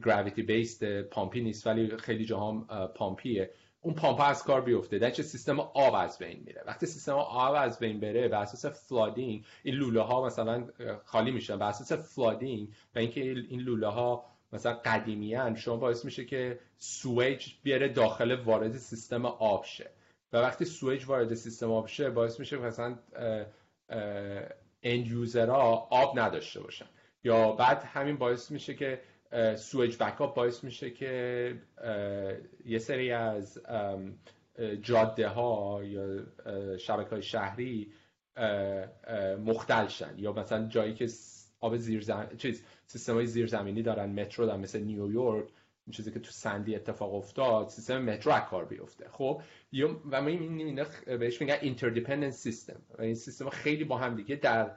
[0.05, 2.51] gravity based pump ی نیست ولی خیلی جاها
[2.95, 3.49] pump یه
[3.83, 4.99] اون pump از کار بیفته.
[4.99, 6.63] در سیستم آب از بین میره.
[6.67, 10.67] وقتی سیستم آب از بین بره به اساس flooding این لوله ها مثلا
[11.05, 11.59] خالی میشن.
[11.59, 17.53] به اساس flooding و اینکه این لوله ها مثلا قدیمیان شما باعث میشه که sewage
[17.63, 19.89] بیاره داخل وارد سیستم آب شه.
[20.33, 22.99] و وقتی sewage وارد سیستم آب شه باعث میشه مثلا
[24.83, 26.85] end user ها آب نداشته باشن.
[27.23, 29.01] یا بعد همین باعث میشه که
[29.55, 31.55] sewage backup باعث میشه که
[32.65, 33.61] یه سری از
[34.81, 36.25] جاده ها یا
[36.77, 37.93] شبکه های شهری
[39.45, 41.07] مختل شن یا مثلا جایی که
[41.59, 42.03] آب زیر.
[42.37, 45.47] چیز سیستم های زیرزمینی دارن مترو دارن مثل نیویورک
[45.91, 49.41] چیزی که تو Sandy اتفاق افتاد سیستم مترو کار بیفته خب
[50.11, 54.71] و ما این بهش میگن interdependent system این سیستم خیلی با هم دیگه در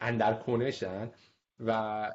[0.00, 1.10] اندرکنشن
[1.60, 2.10] و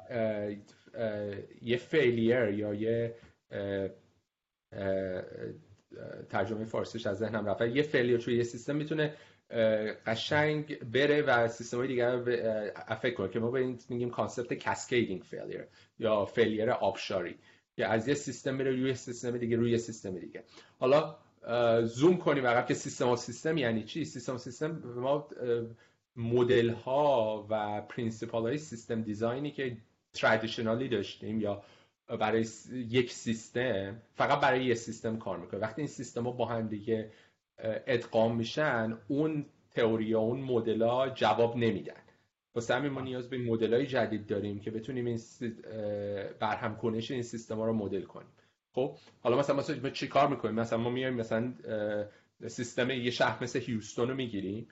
[1.62, 3.14] یه failure یا یه
[6.30, 7.62] ترجمه فارسیش از ذهنم رفت.
[7.62, 9.14] یه failure توی یه سیستم می‌تونه
[10.06, 12.22] قشنگ بره و سیستم های دیگر رو
[12.88, 15.64] affect کنه که ما به این میگیم concept cascading failure
[15.98, 17.38] یا failure آبشاری
[17.76, 20.44] که از یه سیستم میره روی سیستم دیگه روی سیستم دیگه.
[20.78, 21.16] حالا
[21.84, 25.28] زوم کنیم عقب که system of system یعنی چی؟ system of system ما
[26.16, 29.76] مدل ها و principle های system design ی که
[30.14, 31.62] traditionally داشتیم یا
[32.20, 35.60] برای یک سیستم فقط برای یک سیستم کار می‌کنه.
[35.60, 37.10] وقتی این سیستم ها با هم دیگه
[37.86, 42.00] ادغام میشن اون تئوری اون مدل جواب نمیدن.
[42.54, 45.20] واسه همین ما نیاز به مدل های جدید داریم که بتونیم این
[46.40, 48.28] برهم کنش این سیستم ها رو مدل کنیم.
[48.72, 51.54] خب حالا مثلا ما چی کار می‌کنیم؟ مثلا ما میایم مثلا
[52.46, 54.68] سیستم یه شهر مثل هیوستون رو می‌گیریم.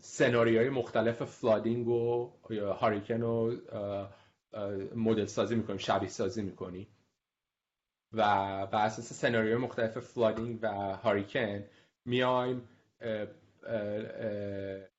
[0.00, 2.30] سناریوهای مختلف flooding و
[2.80, 3.56] hurricane رو
[4.96, 6.86] مدل سازی می‌کنیم شبیه سازی می‌کنیم.
[8.12, 8.22] و
[8.66, 11.64] بر اساس سناریوهای مختلف flooding و hurricane
[12.04, 12.68] میایم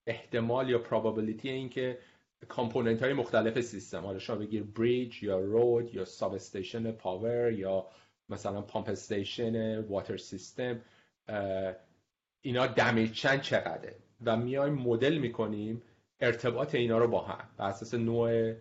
[0.07, 1.99] احتمال یا probability اینکه
[2.47, 7.87] component های مختلف سیستم حالا شما بگیر bridge یا road یا substation power یا
[8.29, 10.81] مثلا pump station water system
[12.41, 15.81] اینا damage شن چقدره؟ و میایم مدل می‌کنیم
[16.19, 18.53] ارتباط اینا رو با هم بر اساس نوع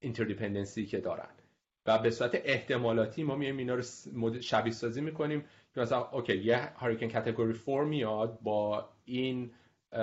[0.00, 1.28] interdependency که دارن.
[1.86, 3.82] و به صورت احتمالاتی ما میایم اینا رو
[4.40, 5.44] شبیه سازی می‌کنیم.
[5.74, 9.50] که مثلا okay یه hurricane category 4 میاد با این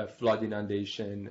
[0.07, 1.23] flood inundation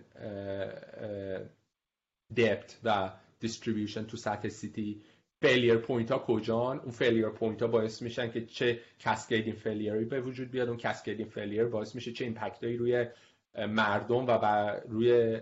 [2.37, 5.03] depth و distribution تو سطح city
[5.43, 10.05] failure point ها کجان؟ اون failure point ها باعث میشن که چه cascading failure ی
[10.05, 13.07] به وجود بیاد اون cascading failure باعث میشه چه impact روی
[13.59, 14.31] مردم و
[14.89, 15.41] روی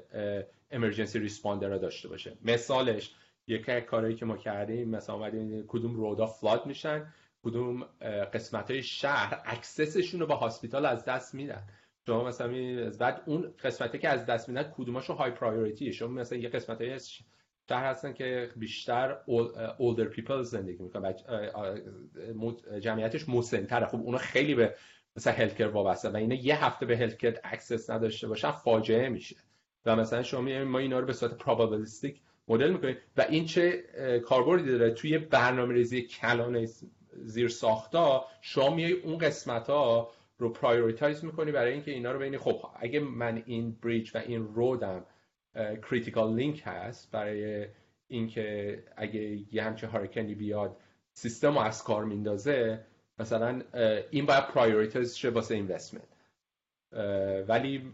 [0.71, 2.37] emergency responder ها داشته باشه.
[2.45, 3.15] مثالش
[3.47, 7.83] یکی از کارهایی که ما کردیم مثلا اومدیم کدوم road ا flood میشن کدوم
[8.35, 11.63] قسمت های شهر access شون رو به hospital از دست میدن.
[12.07, 16.49] شما مثلا بعد اون قسمتی که از دست میدن کدوماشون high priority شما مثلا یه
[16.49, 16.99] قسمت های
[17.69, 19.19] شهر هستن که بیشتر
[19.79, 21.15] older people زندگی می‌کنن.
[22.81, 23.87] جمعیتش مسنتره.
[23.87, 24.75] خب اونا خیلی به
[25.17, 29.37] مثلا healthcare وابسته و اینا یه هفته به healthcare access نداشته باشن فاجعه میشه.
[29.87, 33.85] و مثلا شما ما اینا رو به صورت probabilistic مدل می‌کنیم و این چه
[34.25, 36.67] کاربردی داره؟ توی برنامه ریزی کلان
[37.13, 42.39] زیر ساختا شما میای اون قسمت ها رو prioritize می‌کنی برای اینکه اینا رو ببینی.
[42.39, 45.07] خب اگه من این bridge و این road م
[45.91, 47.67] critical link هست برای
[48.09, 50.77] اینکه اگه یه همچه hurricane ی بیاد
[51.13, 52.85] سیستم رو از کار میندازه
[53.23, 53.63] مثلا
[54.11, 56.09] این باید prioritize شه واسه investment
[57.49, 57.93] ولی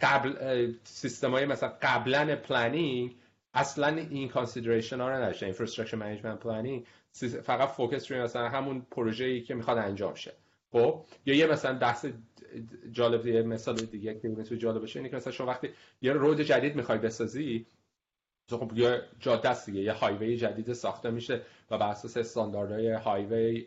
[0.00, 3.16] قبل سیستم های مثلا قبلا planning
[3.54, 6.86] اصلا این consideration ها رو نداشته infrastructure management planning
[7.42, 10.32] فقط focus روی مثلا همون پروژه ای که می‌خواد انجام شه.
[10.72, 12.06] خب یا یه مثلا بحث
[12.92, 15.68] جالب یه مثال دیگه که می‌تونه جالب باشه اینه که مثلا شما وقتی
[16.02, 17.66] یه road جدید می‌خوای بسازی
[18.50, 23.66] خب یه جاده است دیگه یه highway جدید ساخته میشه و بر اساس استانداردهای highway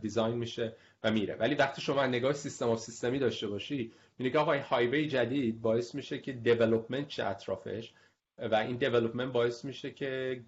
[0.00, 1.34] design میشه و میره.
[1.34, 5.60] ولی وقتی شما نگاه system of system ی داشته باشی میگه که آقا highway جدید
[5.60, 7.92] باعث میشه که development شه اطرافش
[8.38, 10.42] و این development باعث میشه که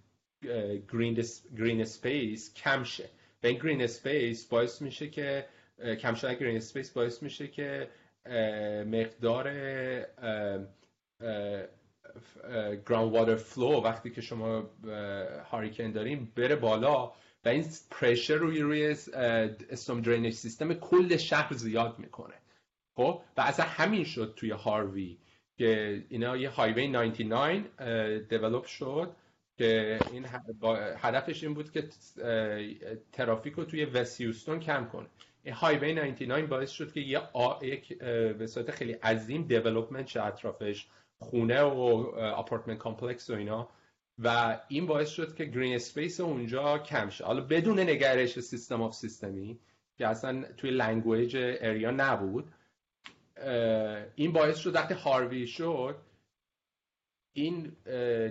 [0.92, 1.24] green
[1.56, 3.08] green space کم شه.
[3.42, 5.46] و این green space باعث میشه که
[6.00, 7.88] کم شدن green space باعث میشه که
[8.86, 9.48] مقدار
[12.88, 14.70] groundwater flow وقتی که شما
[15.50, 17.12] hurricane داریم بره بالا
[17.44, 18.86] و این pressure روی روی
[19.70, 22.34] storm drainage system کل شهر زیاد می‌کنه.
[22.96, 25.18] خب؟ و اصلا همین شد توی Harvey
[25.58, 29.12] که اینا یه highway 99 develop شد
[29.56, 30.26] که این
[30.96, 31.88] هدفش این بود که
[33.12, 35.06] ترافیک رو توی West Houston کم کنه.
[35.52, 37.20] highway 99 باعث شد که یه
[37.62, 40.86] یک به صورت خیلی عظیم development شه اطرافش.
[41.18, 41.78] خونه و
[42.16, 43.68] apartment complex و اینا.
[44.18, 47.24] و این باعث شد که green space اونجا کم شه.
[47.24, 49.58] حالا بدون نگرش system of system ی
[49.98, 52.52] که اصلا توی language area نبود.
[54.14, 55.96] این باعث شد وقتی هاروی شد
[57.32, 57.76] این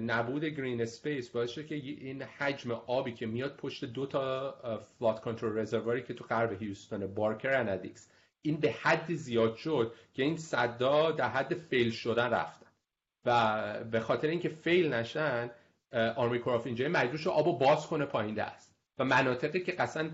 [0.05, 4.51] نبود green space باعث شد که این حجم آبی که میاد پشت دو تا
[4.99, 8.09] flood control reservoir ی که تو غرب هیوستون Barker and Addicks
[8.41, 12.66] این به حد زیاد شد که این سدا در حد fail شدن رفتن
[13.27, 15.49] و به خاطر اینکه fail نشن
[16.15, 18.75] Army Corps اینجا مجبور شد آبو باز کنه پایین دست.
[18.99, 20.09] و مناطقی که اصلا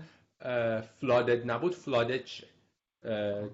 [1.00, 2.46] flooded نبود flooded شه.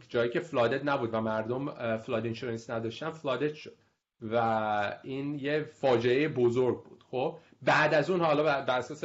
[0.09, 3.77] جایی که flooded نبود و مردم flood insurance نداشتن flooded شد.
[4.23, 7.05] و این یه فاجعه بزرگ بود.
[7.11, 9.05] خب بعد از اون حالا بر اساس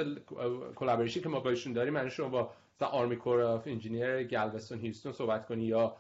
[0.76, 5.46] collaboration که ما باشون داریم من شما با Army Corps of Engineers Galveston هیوستون صحبت
[5.46, 5.96] کنی یا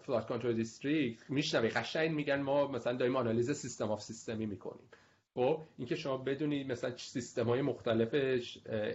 [0.00, 4.88] Flood Control District میشنوی قشنگ میگن ما مثلا داریم آنالیز system of system ی می‌کنیم.
[5.34, 8.14] خب اینکه شما بدونید مثلا سیستم های مختلف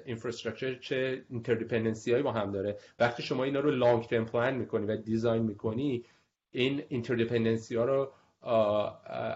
[0.06, 2.78] infrastructure چه interdependency هایی با هم داره.
[3.00, 6.04] وقتی شما اینا رو long-term plan می‌کنی و design می‌کنی
[6.52, 8.12] این interdependency ها رو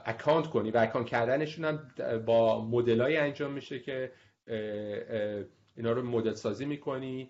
[0.06, 1.92] account کنی و account کردنشون هم
[2.26, 4.12] با مدلای انجام میشه که
[5.78, 7.30] اینا رو مدل سازی می‌کنی.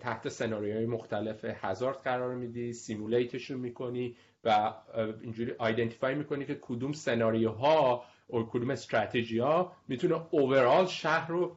[0.00, 4.74] تحت سناریوهای مختلف hazard قرار میدی simulate شون می‌کنی و
[5.20, 11.56] اینجوری identify می‌کنی که کدوم سناریوها و کدوم استراتژی ها می‌تونه overall شهر رو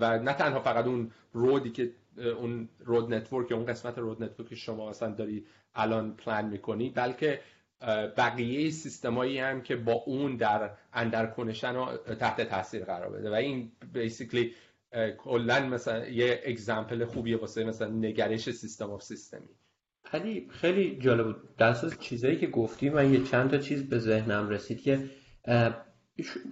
[0.00, 4.48] و نه تنها فقط اون road ی که اون road network اون قسمت road network
[4.48, 7.40] که شما مثلا داری الان پلان می‌کنی بلکه
[8.16, 13.30] بقیه سیستمایی هم که با اون در اندرکنشن تحت تاثیر قرار بده.
[13.30, 14.54] و این basically
[15.18, 19.48] کلا مثلا یه example خوبیه واسه مثلا نگرش system of system ی
[20.04, 21.62] خیلی خیلی جالب بود.
[21.62, 25.10] اساس چیزایی که گفتی من یه چند تا چیز به ذهنم رسید که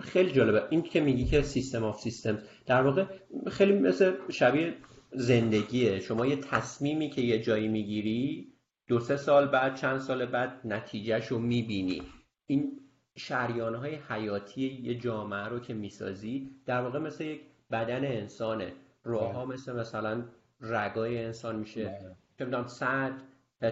[0.00, 0.62] خیلی جالبه.
[0.70, 3.05] این که میگی که system of system در واقع
[3.50, 4.74] خیلی مثل شبیه
[5.12, 6.00] زندگیه.
[6.00, 8.52] شما یه تصمیمی که یه جایی می‌گیری
[8.88, 12.02] دو سه سال بعد چند سال بعد نتیجهش رو می‌بینی.
[12.46, 12.81] این
[13.16, 17.40] شریانه های حیاتی یه جامعه رو که می‌سازی در واقع مثل یک
[17.72, 18.72] بدن انسانه.
[19.04, 19.54] راه ها بله.
[19.54, 20.24] مثل مثلا
[20.61, 21.85] رگای انسان میشه.
[21.85, 22.16] بله.
[22.38, 23.12] که می‌دونم صد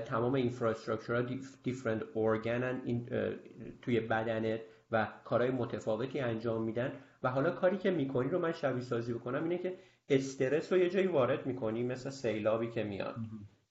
[0.04, 1.22] تمام اینفراستراکچر
[1.62, 3.08] دیفرنت ارگنن این
[3.82, 4.60] توی بدنت
[4.90, 6.92] و کارهای متفاوتی انجام میدن.
[7.22, 10.90] و حالا کاری که می‌کنی رو من شبیه سازی بکنم اینه که استرس رو یه
[10.90, 13.16] جایی وارد می‌کنی مثل سیلابی که میاد.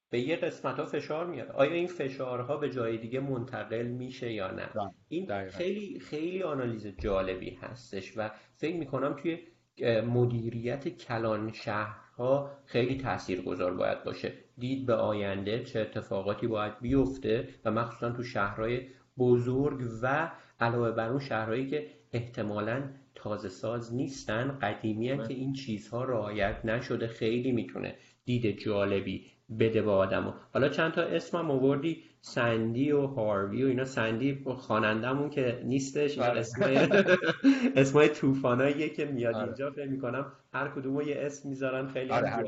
[0.09, 1.51] به یه قسمت ها فشار میاد.
[1.51, 4.69] آیا این فشارها به جای دیگه منتقل میشه یا نه؟
[5.07, 9.39] این خیلی خیلی آنالیز جالبی هستش و فکر می‌کنم توی
[9.83, 14.33] مدیریت کلان شهرها خیلی تاثیرگذار باید باشه.
[14.57, 18.81] دید به آینده چه اتفاقاتی باید بیفته و مخصوصا تو شهرهای
[19.17, 22.83] بزرگ و علاوه بر اون شهرهایی که احتمالا
[23.15, 27.07] تازه ساز نیستن قدیمی که این چیزها رعایت نشده.
[27.07, 29.25] خیلی می‌تونه دید جالبی
[29.59, 32.03] بده به آدم حالا چند تا اسمم آوردی.
[32.21, 36.39] سندی و هاروی و اینا سندی خوانندمون که نیستش این بله.
[36.39, 36.77] اسمای
[37.75, 39.45] اسمای طوفاناییه که میاد آره.
[39.45, 42.43] اینجا فکر می‌کنم هر کدوم یه اسم می‌ذارن خیلی آره هر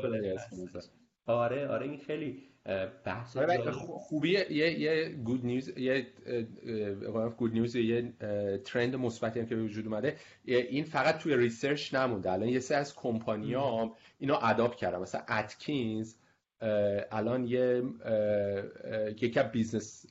[1.26, 2.42] آره آره این خیلی
[3.04, 6.06] بحث آره، خوبی یه یه good news یه
[7.36, 8.12] good news یه
[8.64, 10.16] trend مثبتی هم که به وجود اومده.
[10.44, 12.32] این فقط توی research نمونده.
[12.32, 14.98] الان یه سری از کمپانیام اینو adopt کردن.
[14.98, 16.14] مثلا Atkins
[17.10, 17.82] الان یه
[19.20, 20.06] یکی از business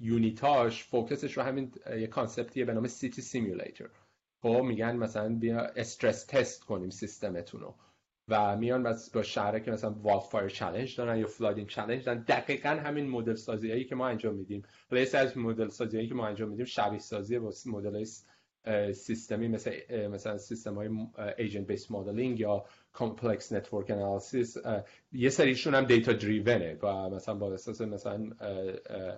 [0.00, 3.88] unit اش focus ش رو همین یه concept یه به نام City Simulator.
[4.42, 7.74] خب میگن مثلا بیا stress test کنیم سیستمتون رو
[8.28, 12.22] و میان با شهره که مثلا wildfire چالش دارن یا flooding چالش دارن.
[12.22, 14.62] دقیقا همین مدل سازی هایی که ما انجام میدیم.
[14.92, 18.04] لیس از مدل سازی هایی که ما انجام میدیم شبیه سازی با مدل
[18.92, 19.72] سیستمی مثل
[20.08, 20.90] مثلا سیستم های
[21.38, 24.56] agent-based modeling یا complex network analysis
[25.12, 28.30] یه سریشون هم data-driven ه و مثلا با اساس مثلا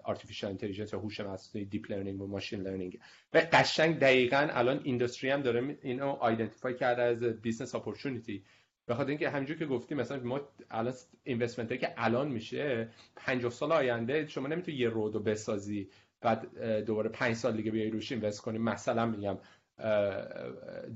[0.05, 2.99] artificial intelligence یا هوش مصنوعی deep learning و machine learning
[3.33, 8.45] و قشنگ دقیقا الان industry هم داره اینو identify کرده as business opportunity
[8.87, 10.95] به خاطر اینکه همینجور که گفتی مثلا ما الان
[11.25, 15.89] investment که الان میشه 50 سال آینده شما نمی‌تونی یه road و بسازی
[16.20, 19.39] بعد دوباره 5 سال دیگه بیای روش اینوست کنی مثلا میگم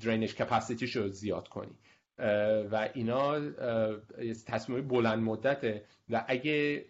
[0.01, 1.79] درینج کپاسیتیش رو زیاد کنی.
[2.71, 3.51] و اینا
[4.47, 5.83] تصمیم بلند مدته.
[6.11, 6.85] و اگه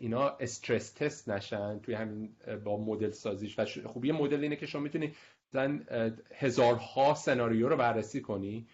[0.00, 3.58] اینا استرس تست نشن توی همین با مدل سازیش.
[3.58, 5.12] و خوبی مدل اینه که شما می‌تونی
[6.34, 8.66] هزارها سناریو رو بررسی کنی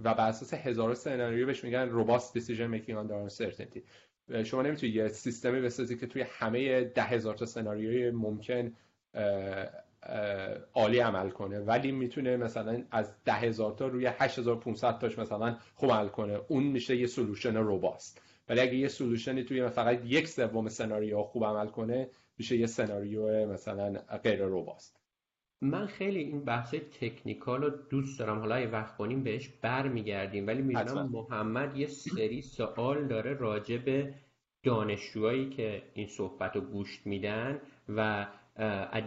[0.00, 3.80] و بر اساس هزار سناریو بهش میگن روباست دیسیژن میکینگ آندر uncertainty.
[4.44, 8.72] شما نمی‌تونی یه سیستمی بسازی که توی همه ده هزار تا سناریوی ممکن
[10.74, 11.60] عالی عمل کنه.
[11.60, 16.40] ولی می‌تونه مثلا از ده هزار تا روی 8500 تاش مثلا خوب عمل کنه.
[16.48, 21.44] اون میشه یه سلوشن روباست ولی اگه یه سلوشنی توی فقط یک سوم سناریو خوب
[21.44, 23.92] عمل کنه میشه یه سناریو مثلا
[24.22, 25.02] غیر روباست
[25.60, 28.38] من خیلی این بحث تکنیکال رو دوست دارم.
[28.38, 30.46] حالا یه وقت کنیم بهش برمیگردیم.
[30.46, 34.14] ولی می‌دونم محمد یه سری سوال داره راجع به
[34.62, 38.26] دانشجوهایی که این صحبت رو گوش میدن و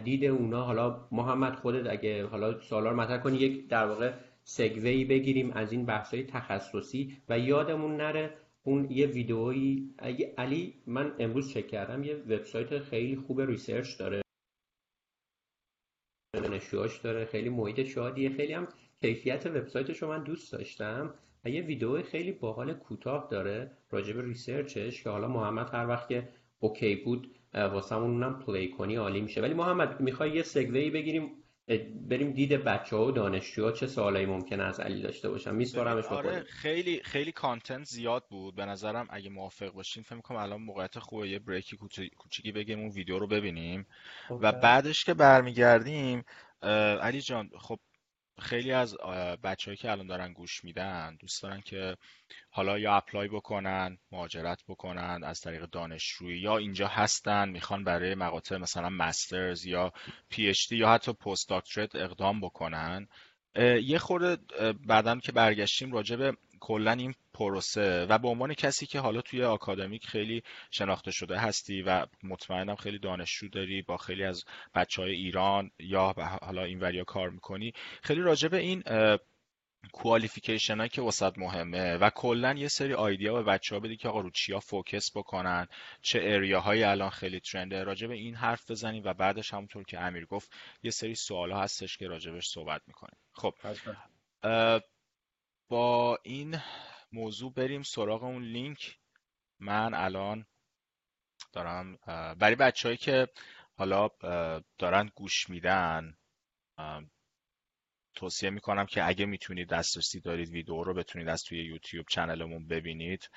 [0.04, 4.12] دید اونا حالا محمد خودت اگه حالا سوالا رو مطرح کنی یک در واقع
[4.44, 9.94] سگوی بگیریم از این بحث تخصصی و یادمون نره اون یه ویدئویی
[10.38, 14.22] علی من امروز چک کردم یه وبسایت خیلی خوب ریسرچ داره.
[16.34, 18.68] دانشجوهاش داره خیلی محیط شادیه خیلی هم
[19.00, 21.14] کیفیت وبسایتش رو من دوست داشتم.
[21.44, 25.88] و یه ویدیو خیلی باحال کوتاه داره راجع به research ش که حالا محمد هر
[25.88, 26.28] وقت که
[26.58, 29.40] OK بود واسمون اونم play کنی عالی میشه.
[29.40, 31.30] ولی محمد می‌خوای یه segue بگیریم؟
[32.08, 35.54] بریم دید بچه ها و دانشجوها چه سوالایی ممکنه از علی داشته باشن.
[35.54, 38.54] میسپارمش آره خیلی خیلی content زیاد بود.
[38.54, 41.76] به نظرم اگه موافق باشین فکر کنم الان موقعیت خوبه یه break ی
[42.16, 43.86] کوچیکی بگیم اون ویدیو رو ببینیم.
[44.30, 46.24] و بعدش که برمیگردیم
[47.02, 47.78] علی جان خب
[48.40, 48.96] خیلی از
[49.44, 51.96] بچههایی که الان دارن گوش میدن دوست دارن که
[52.50, 58.56] حالا یا apply بکنن مهاجرت بکنن از طریق دانشجویی یا اینجا هستن می‌خوان برای مقاطع
[58.56, 59.92] مثلا master's یا
[60.28, 63.08] PhD یا حتی postdoctorate اقدام بکنن.
[63.82, 64.36] یه خورده
[64.86, 69.44] بعدا که برگشتیم راجع به کلا این پروسه و به عنوان کسی که حالا توی
[69.44, 74.44] آکادمیک خیلی شناخته شده هستی و مطمئنم خیلی دانشجو داری با خیلی از
[74.74, 78.82] بچه های ایران یا حالا این وریا کار می‌کنی خیلی راجع به این
[79.92, 84.08] کوالیفیکیشن هایی که وسط مهمه و کلا یه سری آیدیا به بچه ها بدی که
[84.08, 85.66] آقا رو چیا فوکس بکنن
[86.02, 90.00] چه اریا هایی الان خیلی ترنده راجع به این حرف بزنیم و بعدش همونطور که
[90.00, 90.52] امیر گفت
[90.82, 93.16] یه سری سوال ها هستش که راجبش صحبت می‌کنیم.
[93.32, 93.54] خب
[95.68, 96.60] با این
[97.12, 98.98] موضوع بریم سراغ اون لینک.
[99.58, 100.46] من الان
[101.52, 101.98] دارم
[102.38, 103.28] برای بچههایی که
[103.76, 104.08] حالا
[104.78, 106.16] دارن گوش میدن
[108.14, 112.66] توصیه می‌کنم که اگه می‌تونید دسترسی دارید ویدیو رو بتونید از توی YouTube channel مون
[112.66, 113.30] ببینید.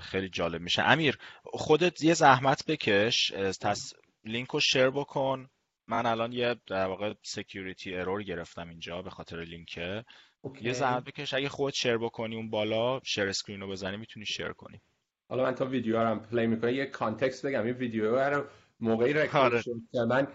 [0.00, 0.82] خیلی جالب میشه.
[0.82, 3.28] امیر خودت یه زحمت بکش
[3.60, 3.92] تس...
[4.24, 5.50] لینک رو share بکن.
[5.86, 10.04] من الان یه در واقع security error گرفتم اینجا به خاطر لینکه.
[10.60, 14.52] یه زحمت بکش اگه خود share بکنی اون بالا share screen رو بزنی می‌تونی share
[14.52, 14.80] کنی.
[15.28, 16.70] حالا من تا ویدیو رو play می‌کنم.
[16.70, 17.64] یه context بگم.
[17.64, 18.44] این ویدیو رو
[18.80, 19.60] موقعی رکورد.
[19.60, 20.26] شد که من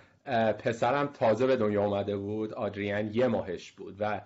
[0.53, 2.53] پسرم تازه به دنیا اومده بود.
[2.53, 4.21] آدریان یه ماهش بود و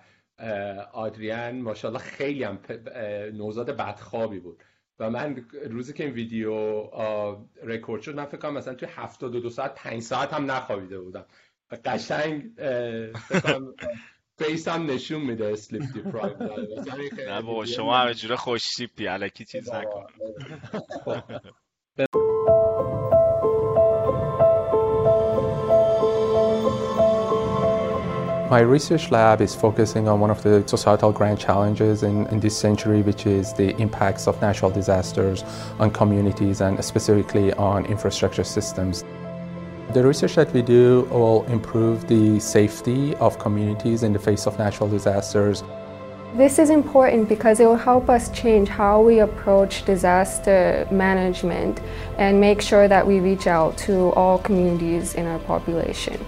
[0.92, 2.58] آدریان ماشاءالله خیلی هم
[3.32, 4.62] نوزاد بدخوابی بود.
[4.98, 6.82] و من روزی که این ویدیو
[7.62, 11.24] رکورد شد من فکر کنم مثلا توی 72 ساعت 5 ساعت هم نخوابیده بودم.
[11.84, 12.50] قشنگ
[14.37, 16.35] فیس هم نشون میده اسلیپ دیپرایو
[17.27, 20.05] نه بابا شما همه جوره خوش سیپی علکی چیز نکن
[28.49, 32.55] My research lab is focusing on one of the societal grand challenges in, in, this
[32.55, 35.43] century, which is the impacts of natural disasters
[35.79, 39.03] on communities and specifically on infrastructure systems.
[39.94, 44.58] The research that we do will improve the safety of communities in the face of
[44.58, 45.64] natural disasters.
[46.34, 51.80] This is important because it will help us change how we approach disaster management
[52.18, 56.22] and make sure that we reach out to all communities in our population.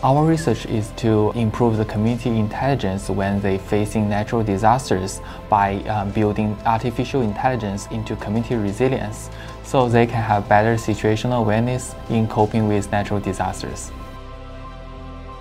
[0.00, 6.12] Our research is to improve the community intelligence when they facing natural disasters by um,
[6.12, 9.28] building artificial intelligence into community resilience
[9.64, 13.90] so they can have better situational awareness in coping with natural disasters.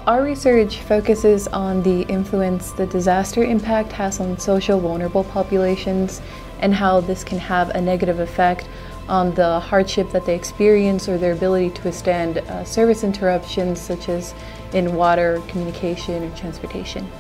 [0.08, 6.20] Our research focuses on the influence the disaster impact has on social vulnerable populations
[6.62, 8.68] and how this can have a negative effect
[9.09, 14.09] on the hardship that they experience or their ability to withstand uh, service interruptions such
[14.09, 14.35] as
[14.73, 17.11] in water, communication, or transportation.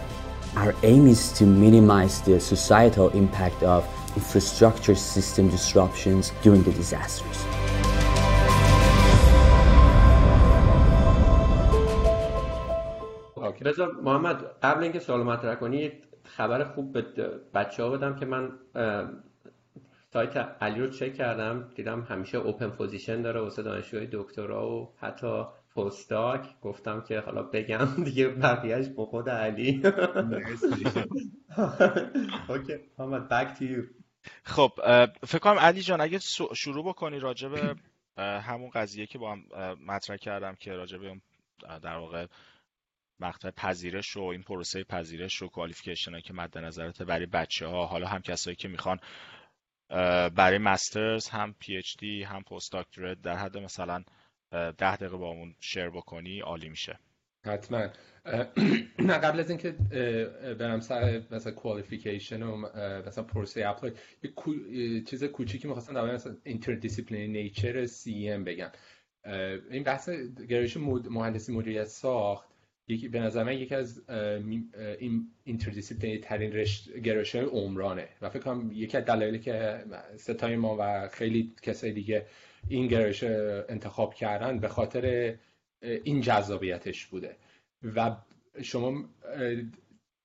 [0.56, 3.84] Our aim is to minimize the societal impact of
[4.16, 7.46] infrastructure system disruptions during the disasters.
[13.64, 15.92] بذار محمد قبل اینکه سوال مطرح کنی
[16.24, 17.04] خبر خوب به
[17.54, 18.52] بچه ها بدم که من
[20.17, 25.43] سایت علی رو چک کردم دیدم همیشه open position داره واسه دانشجوهای دکترا و حتی
[25.75, 29.81] postdoc گفتم که حالا بگم دیگه بقیهش با خود علی.
[32.49, 32.73] OK.
[32.97, 33.65] محمد back to
[34.43, 34.71] خب
[35.25, 36.19] فکر کنم علی جان اگه
[36.53, 37.75] شروع بکنی راجع به
[38.17, 39.43] همون قضیه که با هم
[39.87, 41.21] مطرح کردم که راجع به
[41.81, 42.27] در واقع
[43.19, 48.07] مقطع پذیرش و این پروسه پذیرش و qualification که مد نظرته برای بچه ها حالا
[48.07, 48.99] هم کسایی که می‌خوان
[50.35, 54.03] برای master's هم PhD هم postdoctorate در حد مثلا
[54.51, 56.99] ده دقیقه با اون share بکنی عالی میشه.
[57.45, 57.87] حتما.
[58.99, 59.71] نه قبل از اینکه
[60.59, 62.57] برم سر مثلا qualification و
[63.07, 63.91] مثلا پروسه apply
[64.71, 68.71] یه چیز کوچیکی می‌خواستم در مثلا interdisciplinary nature CM بگم.
[69.71, 70.09] این بحث
[70.49, 72.56] گرایش مهندسی مدیریت ساخت
[72.87, 74.09] یکی به نظر من یکی از
[74.99, 76.65] این interdisciplinary ترین
[77.03, 78.09] گرایش های عمرانه.
[78.21, 79.83] و فکر کنم یکی از دلایلی که
[80.15, 82.25] سه تای ما و خیلی کسای دیگه
[82.67, 85.35] این گرایش انتخاب کردن به خاطر
[85.81, 87.35] این جذابیتش بوده.
[87.95, 88.17] و
[88.61, 89.09] شما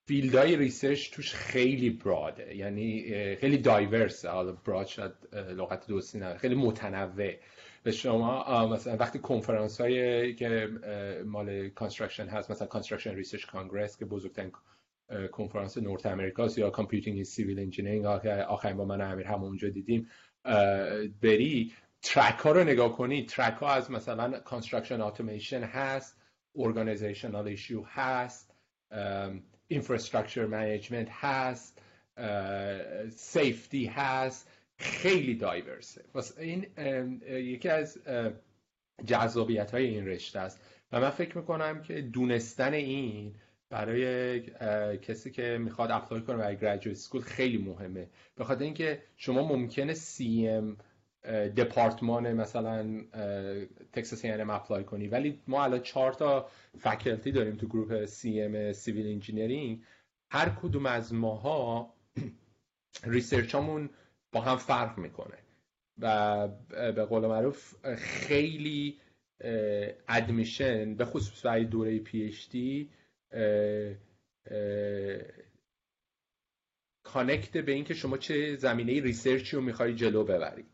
[0.06, 2.56] field های research توش خیلی broad ه.
[2.56, 3.04] یعنی
[3.36, 7.32] خیلی diverse حالا broad شد لغت درستی نه خیلی متنوع.
[7.82, 10.68] به شما مثلا وقتی کنفرانس هایی که
[11.24, 14.52] مال construction هست مثلا Construction Research Congress که بزرگترین
[15.32, 20.08] کنفرانس North America ست یا Computing Civil Engineering آخرین بار من امیر هم اونجا دیدیم
[21.22, 21.72] بری
[22.02, 26.20] track ها رو نگاه کنید track ها از مثلا construction اتوماسیون هست
[26.56, 28.54] organizational issue هست
[29.68, 31.82] infrastructure management هست
[33.10, 34.50] safety هست.
[34.82, 36.04] خیلی diverse ه.
[36.38, 36.66] این
[37.28, 37.98] یکی از
[39.06, 40.60] جذابیت های این رشته است.
[40.92, 43.34] و من فکر می‌کنم که دونستن این
[43.70, 44.40] برای
[44.98, 48.08] کسی که می‌خواد apply کنه برای graduate school خیلی مهمه.
[48.34, 50.76] به خاطر اینکه شما ممکنه CM
[51.56, 53.00] دپارتمان مثلا
[53.92, 55.08] Texas A&M apply کنی.
[55.08, 56.48] ولی ما الان چهار تا
[56.78, 59.82] faculty داریم تو گروه CM civil engineering
[60.30, 61.94] هر کدوم از ماها
[63.04, 63.90] research امون
[64.32, 65.38] با هم فرق می‌کنه.
[65.98, 69.00] و به قول معروف خیلی
[70.08, 72.90] admission به خصوص برای دوره PhD
[77.02, 80.64] connect به اینکه شما چه زمینه research ی رو می‌خوای جلو ببری.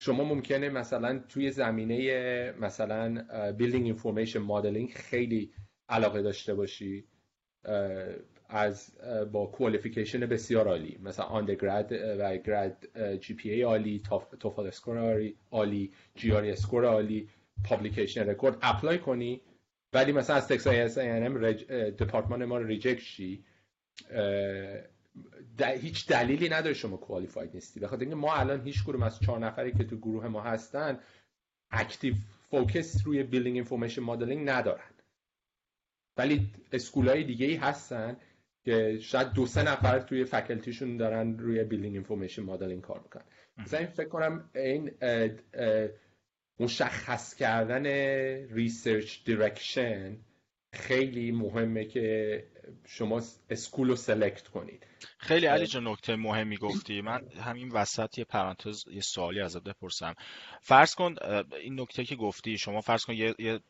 [0.00, 5.52] شما ممکنه مثلا توی زمینه مثلا building information modeling خیلی
[5.88, 7.04] علاقه داشته باشی.
[8.48, 8.92] از
[9.32, 10.98] با qualification بسیار عالی.
[11.02, 12.76] مثلا undergrad و grad
[13.20, 14.02] GPA عالی
[14.40, 17.28] TOEFL score عالی GRE score عالی
[17.64, 19.40] publication record apply کنی
[19.92, 21.52] ولی مثلا از Texas A&M
[21.90, 23.44] دپارتمان ما reject شی
[25.80, 27.80] هیچ دلیلی نداره شما qualified نیستی.
[27.80, 30.98] بخاطر اینکه ما الان هیچ کدوم از چهار نفری که تو گروه ما هستن
[31.70, 32.14] active
[32.50, 34.90] focus روی building information modeling ندارن.
[36.16, 38.16] ولی school ای دیگه ای هستن
[38.64, 43.24] که شاید دو سه نفر توی faculty شون دارن روی building information modeling کار می‌کنن.
[43.58, 44.90] مثلا این فکر کنم این
[46.60, 47.86] مشخص کردن
[48.54, 50.16] research direction
[50.72, 52.44] خیلی مهمه که
[52.86, 54.86] شما school رو select کنید.
[55.18, 57.00] خیلی علی جان نکته مهمی گفتی.
[57.00, 60.14] من همین وسط یه پرانتز یه سوالی ازت بپرسم.
[60.60, 61.14] فرض کن
[61.62, 63.60] این نکته که گفتی شما فرض کن یه, یه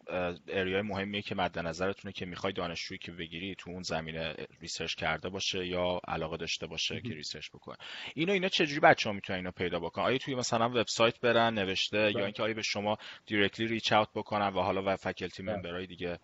[0.49, 4.95] area ی مهمیه که مد نظرتونه که می‌خوای دانشجویی که بگیری تو اون زمینه research
[4.95, 7.77] کرده باشه یا علاقه داشته باشه که research بکنه.
[8.15, 12.11] اینو اینا چجوری بچه‌ها می‌تونن اینو پیدا بکنن؟ آیا توی مثلا وبسایت برن نوشته یا
[12.13, 12.25] بله.
[12.25, 15.57] اینکه آیا به شما directly reach out بکنن و حالا و faculty بله.
[15.57, 16.19] member ای دیگه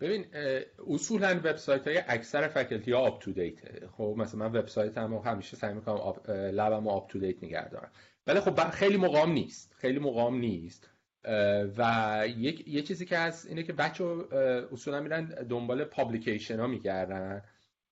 [0.00, 0.24] ببین
[0.88, 5.56] اصولا وبسایت های اکثر faculty ها up to date خب مثلا من وبسایت هم همیشه
[5.56, 7.90] سعی می‌کنم lab م up to date نگه دارم.
[8.26, 9.74] ولی خب خیلی موقعا نیست.
[9.78, 10.90] خیلی موقعا نیست.
[11.78, 14.04] و یک یه چیزی که هست اینه که بچه
[14.72, 17.42] اصولا میرن دنبال publication ها میگردن.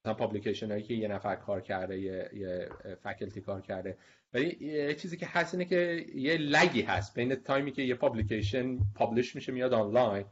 [0.00, 2.68] مثلا publication هایی که یه نفر کار کرده یه, یه
[3.02, 3.96] faculty کار کرده.
[4.34, 7.14] ولی یه چیزی که هست اینه که یه lag ی هست.
[7.14, 10.24] بین time ی که یه publication publish میشه میاد آنلاین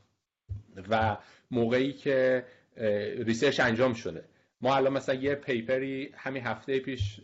[0.90, 1.16] و
[1.50, 2.44] موقعی که
[3.16, 4.24] research انجام شده.
[4.60, 7.20] ما الان مثلا یه paper ی همین هفته پیش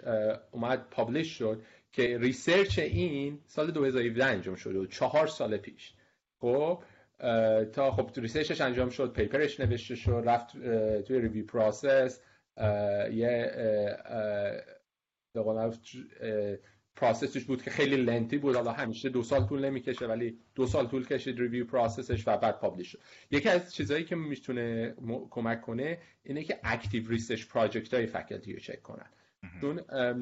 [0.50, 1.62] اومد publish شد
[1.92, 5.94] که research این سال 2017 انجام شده و چهار سال پیش.
[6.40, 6.82] خب
[7.72, 10.52] تا خب research ش انجام شد paper ش نوشته شد رفت
[11.02, 12.20] توی review process
[13.12, 13.52] یه
[16.96, 18.56] process ش بود که خیلی lengthy بود.
[18.56, 22.36] حالا همیشه دو سال طول نمی‌کشه ولی دو سال طول کشید review process ش و
[22.36, 22.98] بعد publish شد.
[23.30, 24.94] یکی از چیزهایی که می‌تونه
[25.30, 29.06] کمک کنه اینه که active research project های faculty رو چک کنن.
[29.60, 29.80] چون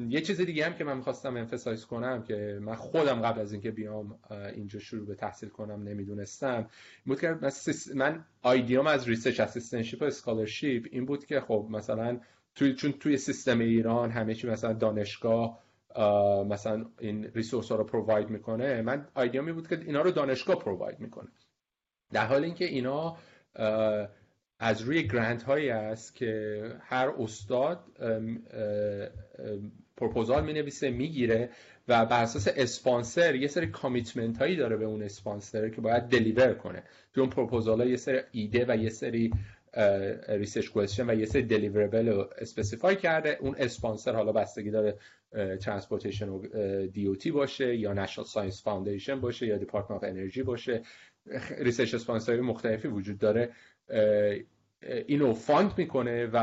[0.09, 3.71] یه چیز دیگه هم که من می‌خواستم emphasize کنم که من خودم قبل از اینکه
[3.71, 4.19] بیام
[4.55, 6.69] اینجا شروع به تحصیل کنم نمی‌دونستم
[7.05, 7.39] بود که
[7.95, 12.19] من idea م از research assistantship و scholarship این بود که خب مثلا
[12.55, 15.64] توی چون توی سیستم ایران همه چی مثلا دانشگاه
[16.49, 18.81] مثلا این resource ها رو provide می‌کنه.
[18.81, 21.27] من ایده م این بود که اینا رو دانشگاه provide می‌کنه.
[22.13, 23.17] در حال اینکه اینا
[24.59, 27.79] از روی grant هایی است که هر استاد
[29.97, 31.49] پروپوزال می نویسه می‌گیره
[31.87, 36.53] و بر اساس اسپانسر یه سری commitment هایی داره به اون اسپانسر که باید deliver
[36.53, 36.83] کنه.
[37.13, 39.31] تو اون پروپوزال ها یه سری ایده و یه سری
[40.29, 43.37] research question و یه سری deliverable رو specify کرده.
[43.41, 44.97] اون اسپانسر حالا بستگی داره
[45.61, 46.41] transportation و
[46.87, 50.81] دی باشه یا National Science Foundation باشه یا Department of Energy باشه.
[51.57, 53.51] research sponsor های مختلفی وجود داره.
[55.07, 56.37] اینو fund می‌کنه و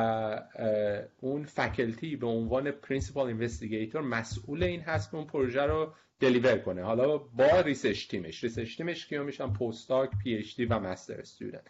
[1.21, 6.83] اون faculty به عنوان principal investigator مسئول این هست که اون پروژه رو deliver کنه.
[6.83, 11.67] حالا با research team ش research team ش کیا میشن postdoc PhD و master student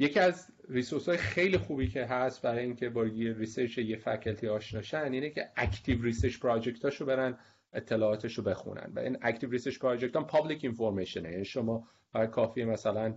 [0.00, 5.12] یکی از resource های خیلی خوبی که هست برای اینکه با research یه faculty آشناشن
[5.12, 7.38] اینه که active research project اشو برن
[7.72, 8.92] اطلاعاتشو بخونن.
[8.94, 11.88] و این active research project هم public information ه یعنی شما
[12.32, 13.14] کافیه مثلا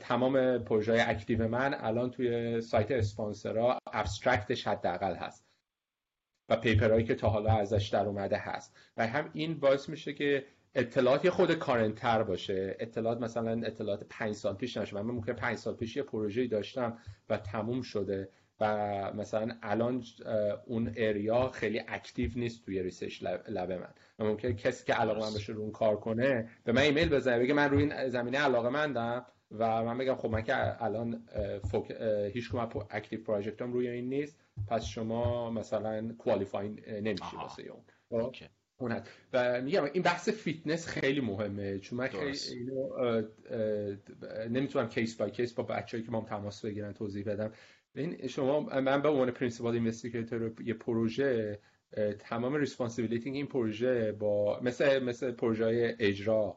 [0.00, 5.44] تمام پروژه active من الان توی سایت اسپانسرها abstract ش حداقل هست.
[6.48, 8.76] و paper هایی که تا حالا ازش در اومده هست.
[8.96, 12.76] و هم این باعث میشه که اطلاعات یه خرده current تر باشه.
[12.78, 16.98] اطلاعات مثلا اطلاعات پنج سال پیش نشه من ممکن پنج سال پیش یه پروژه‌ای داشتم
[17.28, 18.28] و تموم شده
[18.60, 18.66] و
[19.12, 20.04] مثلا الان
[20.66, 23.94] اون area خیلی active نیست توی research lab من.
[24.18, 27.54] و ممکن کسی که علاقه‌مند بشه رو اون کار کنه به من ایمیل بزنه بگه
[27.54, 31.28] من روی این زمینه علاقه مندم و من بگم خب من که الان.
[32.32, 36.68] هیچ کدوم active project م روی این نیست پس شما مثلا qualify
[37.00, 38.30] نمیشی واسه اون.
[38.76, 39.02] اون
[39.32, 43.22] و میگم این بحث فیتنس خیلی مهمه چون من خیلی اینو
[44.50, 47.52] نمی‌تونم case by case با بچه‌هایی که ما تماس بگیرن توضیح بدم.
[47.94, 51.58] این شما من به عنوان principal investigator یه پروژه
[52.18, 56.56] تمام responsibility این پروژه با مثل مثل پروژه اجرا.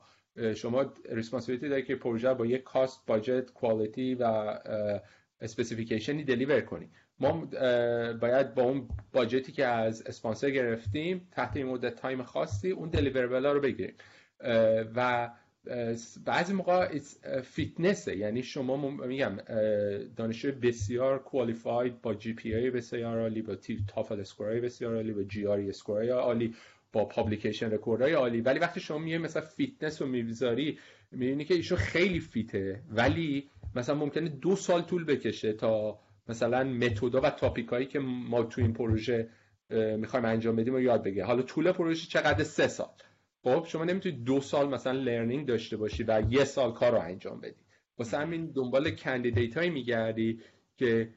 [0.55, 4.23] شما responsibility داری که پروژه با یک cost budget quality و
[5.41, 6.89] specification ی deliver کنی.
[7.19, 7.45] ما
[8.21, 12.89] باید با اون budget ی که از اسپانسر گرفتیم تحت این مدت time خاصی اون
[12.89, 13.95] deliverable رو بگیریم.
[14.95, 15.29] و
[16.25, 16.99] بعضی موقع
[17.41, 19.37] فیتنسه یعنی شما میگم
[20.15, 23.55] دانشجوی بسیار qualified با GPA بسیار عالی با
[23.87, 26.55] TOEFL score ای بسیار عالی با GRE score ای عالی
[26.93, 28.41] با publication record های عالی.
[28.41, 30.79] ولی وقتی شما میای مثلا فیتنس رو می‌ذاری
[31.11, 35.99] می‌بینی که ایشون خیلی fit ه ولی مثلا ممکنه دو سال طول بکشه تا
[36.29, 39.29] مثلا متودا و topic ایی که ما تو این پروژه
[39.97, 42.89] می‌خوایم انجام بدیم و یاد بگیره حالا طول پروژه چقدر؟ سه سال.
[43.43, 47.41] خب شما نمی‌تونید دو سال مثلا learning داشته باشی و یه سال کار رو انجام
[47.41, 47.63] بدی.
[47.97, 50.39] واسه همین دنبال candidate هایی میگردی
[50.77, 51.09] که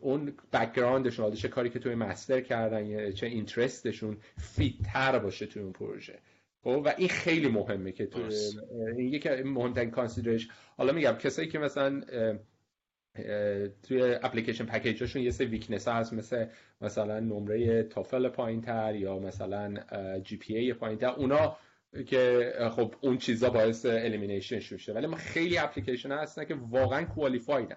[0.00, 5.18] اون background شون چه کاری که توی master کردن یا چه interest شون fit تر
[5.18, 6.18] باشه توی اون پروژه.
[6.62, 8.20] خب و این خیلی مهمه که تو
[8.96, 12.02] این یکی مهمترین consideration حالا میگم کسایی که مثلا
[13.82, 16.46] توی application package اشون یه سری weakness هست مثل
[16.80, 19.74] مثلا نمره تافل پایینتر یا مثلا
[20.20, 21.08] GPA پایینتر.
[21.08, 21.56] اونا
[22.06, 27.69] که خب اون چیزا باعث elimination شده ولی ما خیلی اپلیکیشن هستن که واقعا qualified
[27.69, 27.76] ن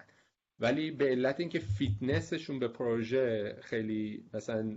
[0.58, 4.76] ولی به علت اینکه فیتنسشون به پروژه خیلی مثلا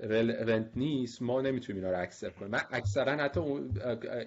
[0.00, 2.50] relevant نیست ما نمی‌تونیم اینا رو accept کنیم.
[2.50, 3.40] من اکثرا حتی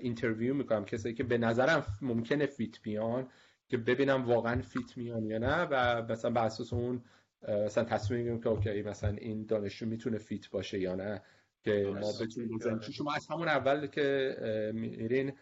[0.01, 0.86] interview می‌کنم.
[0.86, 3.28] کسایی که به نظرم ممکنه fit بیان
[3.72, 7.03] که ببینم واقعا fit میان یا نه و مثلا بر اساس اون
[7.47, 11.22] مثلا تصمیم می‌گیریم که okay مثلا این دانشجو می‌تونه fit باشه یا نه
[11.63, 15.34] که ما بتونیم شما از همون اول که میرین